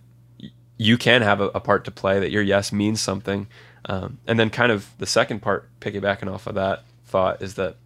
you 0.80 0.96
can 0.96 1.20
have 1.20 1.42
a, 1.42 1.48
a, 1.48 1.60
part 1.60 1.84
to 1.84 1.90
play. 1.90 2.18
That 2.18 2.30
your 2.30 2.42
yes 2.42 2.72
means 2.72 3.02
something. 3.02 3.48
Um, 3.84 4.18
and 4.26 4.38
then 4.38 4.48
kind 4.48 4.72
of 4.72 4.88
the 4.96 5.04
second 5.04 5.42
part, 5.42 5.68
piggybacking 5.80 6.32
off 6.32 6.46
of 6.46 6.54
that 6.54 6.84
thought, 7.04 7.42
is 7.42 7.56
that 7.56 7.76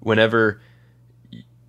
whenever 0.00 0.60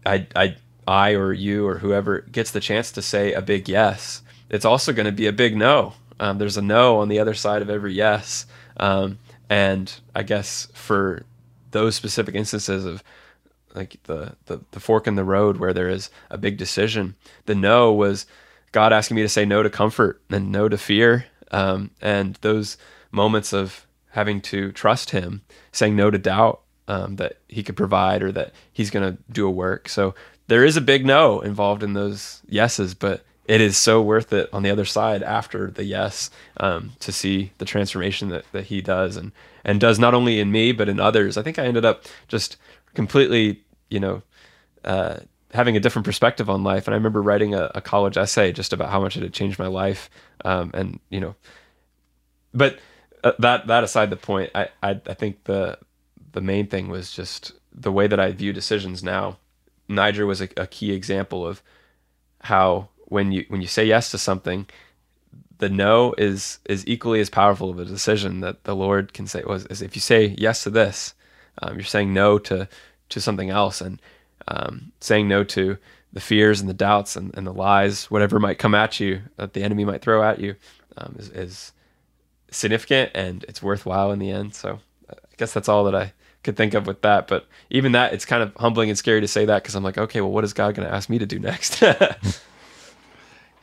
I 0.06 0.28
I 0.36 0.58
I 0.86 1.12
or 1.12 1.32
you 1.32 1.66
or 1.66 1.78
whoever 1.78 2.20
gets 2.20 2.52
the 2.52 2.60
chance 2.60 2.92
to 2.92 3.02
say 3.02 3.32
a 3.32 3.42
big 3.42 3.70
yes, 3.70 4.22
it's 4.50 4.66
also 4.66 4.92
going 4.92 5.06
to 5.06 5.14
be 5.14 5.28
a 5.28 5.32
big 5.32 5.56
no. 5.56 5.94
Um, 6.20 6.40
there's 6.40 6.58
a 6.58 6.62
no 6.62 7.00
on 7.00 7.08
the 7.08 7.20
other 7.20 7.34
side 7.34 7.62
of 7.62 7.70
every 7.70 7.94
yes. 7.94 8.46
Um, 8.76 9.20
and 9.50 9.94
I 10.14 10.24
guess 10.24 10.68
for 10.74 11.24
those 11.72 11.96
specific 11.96 12.36
instances 12.36 12.84
of 12.84 13.02
like 13.74 13.98
the, 14.04 14.36
the, 14.48 14.60
the 14.72 14.80
fork 14.82 15.08
in 15.08 15.16
the 15.16 15.24
road 15.24 15.56
where 15.56 15.74
there 15.74 15.90
is 15.90 16.10
a 16.30 16.38
big 16.38 16.58
decision, 16.58 17.16
the 17.46 17.56
no 17.56 17.94
was 17.94 18.26
God 18.72 18.94
asking 18.94 19.16
me 19.16 19.22
to 19.22 19.30
say 19.30 19.46
no 19.46 19.64
to 19.64 19.70
comfort 19.70 20.22
and 20.30 20.52
no 20.52 20.70
to 20.70 20.78
fear. 20.78 21.26
Um, 21.52 21.92
and 22.02 22.36
those 22.42 22.78
moments 23.12 23.54
of 23.54 23.88
having 24.12 24.42
to 24.42 24.72
trust 24.72 25.12
Him, 25.12 25.42
saying 25.72 25.96
no 25.96 26.12
to 26.12 26.18
doubt 26.18 26.62
um, 26.88 27.16
that 27.18 27.38
He 27.48 27.64
could 27.64 27.78
provide 27.78 28.22
or 28.22 28.32
that 28.34 28.54
He's 28.72 28.90
going 28.90 29.10
to 29.10 29.22
do 29.32 29.48
a 29.48 29.52
work. 29.52 29.90
So 29.90 30.16
there 30.48 30.64
is 30.64 30.78
a 30.78 30.82
big 30.82 31.06
no 31.06 31.42
involved 31.42 31.84
in 31.84 31.94
those 31.94 32.42
yeses, 32.48 32.94
but 32.94 33.24
it 33.48 33.62
is 33.62 33.78
so 33.78 34.02
worth 34.02 34.34
it 34.34 34.50
on 34.52 34.64
the 34.64 34.70
other 34.70 34.86
side 34.86 35.24
after 35.24 35.72
the 35.72 35.86
yes 35.86 36.30
um, 36.58 36.92
to 37.00 37.12
see 37.12 37.54
the 37.60 37.66
transformation 37.66 38.30
that, 38.30 38.46
that 38.52 38.66
he 38.66 38.82
does 38.82 39.16
and 39.16 39.32
and 39.64 39.80
does 39.80 40.00
not 40.00 40.14
only 40.14 40.40
in 40.40 40.52
me 40.52 40.72
but 40.72 40.90
in 40.90 41.00
others. 41.00 41.38
I 41.38 41.44
think 41.44 41.58
I 41.58 41.66
ended 41.66 41.86
up 41.86 42.04
just 42.28 42.58
completely, 42.94 43.64
you 43.90 44.00
know, 44.00 44.22
uh, 44.84 45.18
having 45.54 45.78
a 45.78 45.80
different 45.80 46.06
perspective 46.06 46.50
on 46.50 46.64
life. 46.64 46.88
And 46.88 46.94
I 46.94 46.98
remember 46.98 47.22
writing 47.22 47.54
a, 47.54 47.72
a, 47.76 47.82
college 47.82 48.18
essay 48.18 48.52
just 48.52 48.74
about 48.74 48.90
how 48.90 49.00
much 49.00 49.16
it 49.16 49.24
had 49.24 49.34
changed 49.34 49.60
my 49.60 49.68
life. 49.68 50.10
Um, 50.44 50.72
and 50.74 51.00
you 51.10 51.20
know, 51.20 51.36
but 52.54 52.80
uh, 53.24 53.34
that 53.40 53.68
that 53.68 53.84
aside 53.84 54.10
the 54.10 54.18
point, 54.18 54.52
I, 54.54 54.70
I 54.84 55.00
I 55.08 55.14
think 55.14 55.46
the 55.46 55.78
the 56.34 56.42
main 56.42 56.68
thing 56.68 56.90
was 56.90 57.12
just 57.12 57.54
the 57.74 57.92
way 57.92 58.08
that 58.08 58.20
I 58.20 58.32
view 58.32 58.54
decisions 58.54 59.04
now. 59.04 59.38
Niger 59.88 60.26
was 60.26 60.42
a, 60.42 60.50
a 60.58 60.68
key 60.68 60.92
example 60.92 61.48
of 61.48 61.62
how 62.42 62.90
when 63.06 63.32
you 63.32 63.46
when 63.48 63.62
you 63.62 63.68
say 63.68 63.86
yes 63.86 64.12
to 64.12 64.18
something, 64.18 64.68
the 65.60 65.70
no 65.70 66.14
is 66.18 66.60
is 66.66 66.86
equally 66.88 67.20
as 67.20 67.30
powerful 67.30 67.70
of 67.70 67.80
a 67.80 67.86
decision 67.86 68.42
that 68.42 68.66
the 68.66 68.76
Lord 68.76 69.14
can 69.14 69.28
say 69.28 69.44
was 69.46 69.66
is 69.68 69.82
if 69.82 69.96
you 69.96 70.02
say 70.02 70.36
yes 70.38 70.64
to 70.64 70.70
this, 70.70 71.14
um, 71.62 71.76
you're 71.76 71.84
saying 71.86 72.14
no 72.14 72.38
to 72.40 72.68
to 73.10 73.22
something 73.22 73.50
else 73.50 73.80
and 73.80 74.02
um, 74.48 74.92
saying 75.00 75.28
no 75.28 75.44
to 75.44 75.78
the 76.14 76.20
fears 76.20 76.60
and 76.60 76.70
the 76.70 76.74
doubts 76.74 77.16
and, 77.16 77.36
and 77.38 77.46
the 77.46 77.54
lies, 77.54 78.10
whatever 78.10 78.40
might 78.40 78.60
come 78.60 78.74
at 78.74 79.00
you 79.00 79.22
that 79.36 79.54
the 79.54 79.64
enemy 79.64 79.86
might 79.86 80.02
throw 80.02 80.24
at 80.24 80.40
you, 80.40 80.56
um, 80.98 81.16
is, 81.20 81.30
is 81.30 81.74
significant 82.50 83.12
and 83.14 83.44
it's 83.48 83.62
worthwhile 83.62 84.12
in 84.12 84.20
the 84.20 84.32
end. 84.32 84.56
So 84.56 84.80
I 85.10 85.16
guess 85.38 85.54
that's 85.54 85.70
all 85.70 85.84
that 85.84 85.96
I 85.96 86.14
could 86.44 86.56
think 86.56 86.74
of 86.74 86.88
with 86.88 87.02
that. 87.02 87.28
But 87.28 87.46
even 87.70 87.92
that, 87.92 88.14
it's 88.14 88.26
kind 88.26 88.42
of 88.42 88.54
humbling 88.56 88.90
and 88.90 88.98
scary 88.98 89.22
to 89.22 89.28
say 89.28 89.46
that 89.46 89.64
because 89.64 89.76
I'm 89.76 89.84
like, 89.84 89.98
okay, 89.98 90.22
well, 90.22 90.32
what 90.32 90.44
is 90.44 90.54
God 90.54 90.76
going 90.76 90.88
to 90.88 90.94
ask 90.94 91.10
me 91.10 91.20
to 91.20 91.26
do 91.26 91.40
next? 91.40 91.84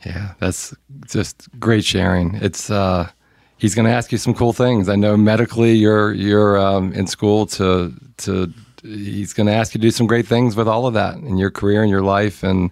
Yeah, 0.05 0.33
that's 0.39 0.73
just 1.07 1.47
great 1.59 1.83
sharing. 1.83 2.35
It's 2.35 2.69
uh, 2.69 3.09
he's 3.57 3.73
going 3.73 3.87
to 3.87 3.91
ask 3.91 4.11
you 4.11 4.17
some 4.17 4.35
cool 4.35 4.53
things. 4.53 4.87
I 4.87 4.95
know 4.95 5.17
medically 5.17 5.73
you're 5.73 6.13
you're 6.13 6.57
um, 6.59 6.93
in 6.93 7.07
school 7.07 7.47
to 7.47 7.91
to 8.17 8.53
he's 8.85 9.33
going 9.33 9.47
to 9.47 9.53
ask 9.53 9.73
you 9.73 9.79
to 9.79 9.87
do 9.87 9.91
some 9.91 10.07
great 10.07 10.27
things 10.27 10.55
with 10.55 10.67
all 10.67 10.85
of 10.85 10.93
that 10.93 11.15
in 11.15 11.37
your 11.37 11.51
career 11.51 11.81
and 11.81 11.89
your 11.89 12.01
life 12.01 12.43
and 12.43 12.71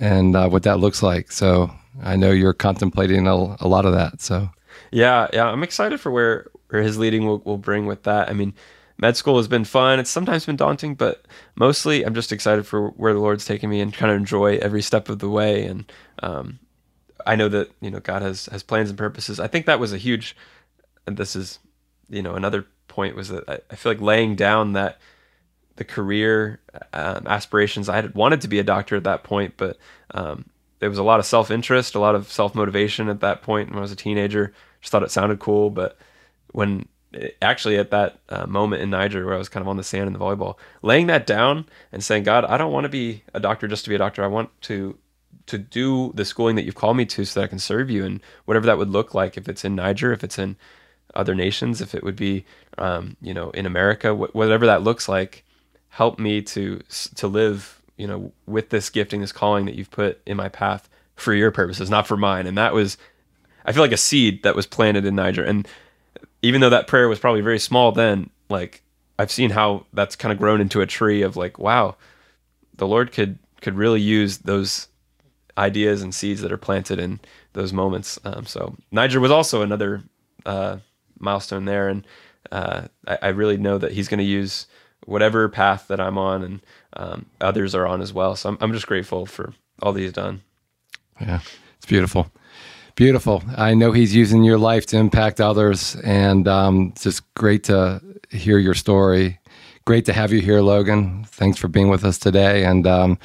and 0.00 0.34
uh, 0.34 0.48
what 0.48 0.64
that 0.64 0.80
looks 0.80 1.02
like. 1.02 1.30
So 1.30 1.70
I 2.02 2.16
know 2.16 2.30
you're 2.32 2.54
contemplating 2.54 3.28
a, 3.28 3.34
a, 3.60 3.68
lot 3.68 3.84
of 3.84 3.92
that. 3.92 4.20
So 4.20 4.48
yeah, 4.90 5.28
yeah, 5.32 5.46
I'm 5.46 5.62
excited 5.62 6.00
for 6.00 6.10
where 6.10 6.46
where 6.68 6.82
his 6.82 6.98
leading 6.98 7.26
will, 7.26 7.38
will 7.40 7.58
bring 7.58 7.86
with 7.86 8.04
that. 8.04 8.30
I 8.30 8.32
mean, 8.32 8.54
med 8.98 9.16
school 9.16 9.36
has 9.36 9.48
been 9.48 9.64
fun. 9.64 10.00
It's 10.00 10.10
sometimes 10.10 10.46
been 10.46 10.56
daunting, 10.56 10.94
but 10.94 11.26
mostly 11.54 12.04
I'm 12.04 12.14
just 12.14 12.32
excited 12.32 12.66
for 12.66 12.88
where 12.90 13.12
the 13.12 13.20
Lord's 13.20 13.44
taking 13.44 13.68
me 13.68 13.80
and 13.80 13.92
kind 13.92 14.10
of 14.10 14.16
enjoy 14.16 14.56
every 14.56 14.82
step 14.82 15.08
of 15.08 15.18
the 15.18 15.28
way. 15.28 15.66
And 15.66 15.92
um, 16.22 16.58
I 17.26 17.36
know 17.36 17.48
that 17.48 17.70
you 17.80 17.90
know 17.90 18.00
God 18.00 18.22
has 18.22 18.46
has 18.46 18.62
plans 18.62 18.88
and 18.88 18.98
purposes. 18.98 19.38
I 19.38 19.46
think 19.46 19.66
that 19.66 19.80
was 19.80 19.92
a 19.92 19.98
huge. 19.98 20.36
And 21.04 21.16
this 21.16 21.34
is, 21.34 21.58
you 22.08 22.22
know, 22.22 22.34
another 22.34 22.64
point 22.86 23.16
was 23.16 23.28
that 23.28 23.48
I, 23.48 23.58
I 23.70 23.74
feel 23.74 23.90
like 23.90 24.00
laying 24.00 24.36
down 24.36 24.74
that 24.74 24.98
the 25.76 25.84
career 25.84 26.60
um, 26.92 27.26
aspirations. 27.26 27.88
I 27.88 27.96
had 27.96 28.14
wanted 28.14 28.40
to 28.42 28.48
be 28.48 28.58
a 28.58 28.64
doctor 28.64 28.96
at 28.96 29.04
that 29.04 29.24
point, 29.24 29.54
but 29.56 29.78
um, 30.12 30.46
there 30.78 30.90
was 30.90 30.98
a 30.98 31.02
lot 31.02 31.20
of 31.20 31.26
self 31.26 31.50
interest, 31.50 31.94
a 31.94 32.00
lot 32.00 32.14
of 32.14 32.30
self 32.30 32.54
motivation 32.54 33.08
at 33.08 33.20
that 33.20 33.42
point 33.42 33.70
when 33.70 33.78
I 33.78 33.82
was 33.82 33.92
a 33.92 33.96
teenager. 33.96 34.52
Just 34.80 34.92
thought 34.92 35.02
it 35.02 35.10
sounded 35.10 35.38
cool, 35.38 35.70
but 35.70 35.96
when 36.52 36.86
actually 37.40 37.76
at 37.76 37.90
that 37.90 38.18
uh, 38.28 38.46
moment 38.46 38.82
in 38.82 38.90
Niger 38.90 39.24
where 39.24 39.34
I 39.34 39.38
was 39.38 39.48
kind 39.48 39.62
of 39.62 39.68
on 39.68 39.76
the 39.76 39.84
sand 39.84 40.06
in 40.06 40.12
the 40.12 40.18
volleyball, 40.18 40.56
laying 40.82 41.06
that 41.08 41.26
down 41.26 41.66
and 41.92 42.02
saying, 42.02 42.24
God, 42.24 42.44
I 42.44 42.56
don't 42.56 42.72
want 42.72 42.84
to 42.84 42.90
be 42.90 43.22
a 43.34 43.40
doctor 43.40 43.68
just 43.68 43.84
to 43.84 43.90
be 43.90 43.94
a 43.94 43.98
doctor. 43.98 44.24
I 44.24 44.28
want 44.28 44.50
to 44.62 44.98
to 45.46 45.58
do 45.58 46.12
the 46.14 46.24
schooling 46.24 46.54
that 46.56 46.64
you've 46.64 46.76
called 46.76 46.96
me 46.96 47.04
to 47.04 47.24
so 47.24 47.40
that 47.40 47.44
I 47.44 47.48
can 47.48 47.58
serve 47.58 47.90
you 47.90 48.04
and 48.04 48.20
whatever 48.44 48.66
that 48.66 48.78
would 48.78 48.90
look 48.90 49.12
like 49.12 49.36
if 49.36 49.48
it's 49.48 49.64
in 49.64 49.74
Niger, 49.74 50.12
if 50.12 50.22
it's 50.22 50.38
in 50.38 50.56
other 51.14 51.34
nations, 51.34 51.80
if 51.80 51.94
it 51.94 52.04
would 52.04 52.16
be 52.16 52.44
um, 52.78 53.16
you 53.20 53.34
know 53.34 53.50
in 53.50 53.66
America, 53.66 54.14
wh- 54.14 54.34
whatever 54.34 54.66
that 54.66 54.82
looks 54.82 55.08
like, 55.08 55.44
help 55.92 56.18
me 56.18 56.40
to 56.40 56.80
to 57.14 57.28
live 57.28 57.80
you 57.96 58.06
know 58.06 58.32
with 58.46 58.70
this 58.70 58.90
gifting, 58.90 59.20
this 59.20 59.32
calling 59.32 59.66
that 59.66 59.74
you've 59.74 59.90
put 59.90 60.20
in 60.26 60.36
my 60.36 60.48
path 60.48 60.88
for 61.16 61.34
your 61.34 61.50
purposes, 61.50 61.90
not 61.90 62.06
for 62.06 62.16
mine. 62.16 62.46
And 62.46 62.56
that 62.58 62.74
was 62.74 62.96
I 63.64 63.72
feel 63.72 63.82
like 63.82 63.92
a 63.92 63.96
seed 63.96 64.42
that 64.42 64.56
was 64.56 64.66
planted 64.66 65.04
in 65.04 65.14
Niger 65.14 65.44
and 65.44 65.68
even 66.42 66.60
though 66.60 66.70
that 66.70 66.88
prayer 66.88 67.08
was 67.08 67.20
probably 67.20 67.40
very 67.40 67.58
small 67.58 67.92
then, 67.92 68.30
like 68.48 68.82
I've 69.18 69.30
seen 69.30 69.50
how 69.50 69.86
that's 69.92 70.16
kind 70.16 70.32
of 70.32 70.38
grown 70.38 70.60
into 70.60 70.80
a 70.80 70.86
tree 70.86 71.22
of 71.22 71.36
like, 71.36 71.58
wow, 71.58 71.96
the 72.76 72.86
Lord 72.86 73.12
could 73.12 73.38
could 73.60 73.76
really 73.76 74.00
use 74.00 74.38
those 74.38 74.88
ideas 75.56 76.02
and 76.02 76.14
seeds 76.14 76.40
that 76.40 76.50
are 76.50 76.58
planted 76.58 76.98
in 76.98 77.20
those 77.52 77.72
moments. 77.72 78.18
Um, 78.24 78.46
so 78.46 78.74
Niger 78.90 79.20
was 79.20 79.30
also 79.30 79.62
another 79.62 80.02
uh, 80.44 80.78
milestone 81.18 81.66
there, 81.66 81.88
and 81.88 82.06
uh, 82.50 82.88
I, 83.06 83.18
I, 83.22 83.28
really 83.28 83.56
know 83.56 83.78
that 83.78 83.92
he's 83.92 84.08
going 84.08 84.18
to 84.18 84.24
use 84.24 84.66
whatever 85.06 85.48
path 85.48 85.88
that 85.88 86.00
I'm 86.00 86.18
on, 86.18 86.42
and 86.42 86.60
um, 86.94 87.26
others 87.40 87.74
are 87.74 87.86
on 87.86 88.00
as 88.00 88.12
well. 88.12 88.36
So 88.36 88.50
I'm, 88.50 88.58
I'm 88.60 88.72
just 88.72 88.86
grateful 88.86 89.26
for 89.26 89.52
all 89.82 89.92
that 89.92 90.00
he's 90.00 90.12
done. 90.12 90.42
Yeah, 91.20 91.40
it's 91.76 91.86
beautiful. 91.86 92.30
Beautiful. 92.94 93.42
I 93.56 93.74
know 93.74 93.92
he's 93.92 94.14
using 94.14 94.44
your 94.44 94.58
life 94.58 94.86
to 94.86 94.98
impact 94.98 95.40
others, 95.40 95.96
and 96.04 96.46
um, 96.46 96.90
it's 96.92 97.04
just 97.04 97.34
great 97.34 97.64
to 97.64 98.02
hear 98.30 98.58
your 98.58 98.74
story. 98.74 99.38
Great 99.84 100.04
to 100.04 100.12
have 100.12 100.32
you 100.32 100.40
here, 100.40 100.60
Logan. 100.60 101.24
Thanks 101.24 101.58
for 101.58 101.68
being 101.68 101.88
with 101.88 102.04
us 102.04 102.18
today, 102.18 102.64
and 102.64 102.86
um, 102.86 103.18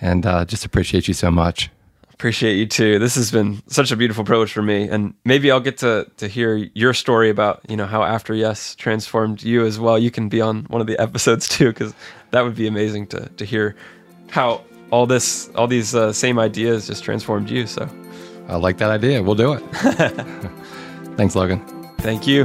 and 0.00 0.24
uh, 0.24 0.44
just 0.44 0.64
appreciate 0.64 1.08
you 1.08 1.14
so 1.14 1.30
much. 1.30 1.70
Appreciate 2.20 2.56
you 2.56 2.66
too. 2.66 2.98
This 2.98 3.14
has 3.14 3.30
been 3.30 3.62
such 3.68 3.90
a 3.90 3.96
beautiful 3.96 4.24
privilege 4.24 4.52
for 4.52 4.60
me, 4.60 4.86
and 4.86 5.14
maybe 5.24 5.50
I'll 5.50 5.58
get 5.58 5.78
to 5.78 6.06
to 6.18 6.28
hear 6.28 6.54
your 6.74 6.92
story 6.92 7.30
about 7.30 7.62
you 7.66 7.78
know 7.78 7.86
how 7.86 8.02
After 8.02 8.34
Yes 8.34 8.74
transformed 8.74 9.42
you 9.42 9.64
as 9.64 9.80
well. 9.80 9.98
You 9.98 10.10
can 10.10 10.28
be 10.28 10.42
on 10.42 10.64
one 10.64 10.82
of 10.82 10.86
the 10.86 10.98
episodes 11.00 11.48
too, 11.48 11.68
because 11.68 11.94
that 12.32 12.42
would 12.42 12.54
be 12.54 12.66
amazing 12.66 13.06
to 13.06 13.30
to 13.30 13.46
hear 13.46 13.74
how 14.28 14.62
all 14.90 15.06
this 15.06 15.48
all 15.54 15.66
these 15.66 15.94
uh, 15.94 16.12
same 16.12 16.38
ideas 16.38 16.86
just 16.86 17.02
transformed 17.02 17.48
you. 17.48 17.66
So 17.66 17.88
I 18.48 18.56
like 18.56 18.76
that 18.76 18.90
idea. 18.90 19.22
We'll 19.22 19.34
do 19.34 19.54
it. 19.54 19.60
Thanks, 21.16 21.34
Logan. 21.34 21.64
Thank 22.00 22.26
you. 22.26 22.44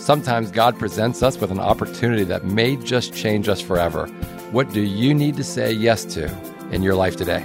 Sometimes 0.00 0.50
God 0.50 0.76
presents 0.80 1.22
us 1.22 1.40
with 1.40 1.52
an 1.52 1.60
opportunity 1.60 2.24
that 2.24 2.44
may 2.44 2.74
just 2.74 3.14
change 3.14 3.48
us 3.48 3.60
forever. 3.60 4.08
What 4.50 4.72
do 4.72 4.80
you 4.80 5.14
need 5.14 5.36
to 5.36 5.44
say 5.44 5.70
yes 5.70 6.04
to 6.06 6.26
in 6.72 6.82
your 6.82 6.96
life 6.96 7.14
today? 7.14 7.44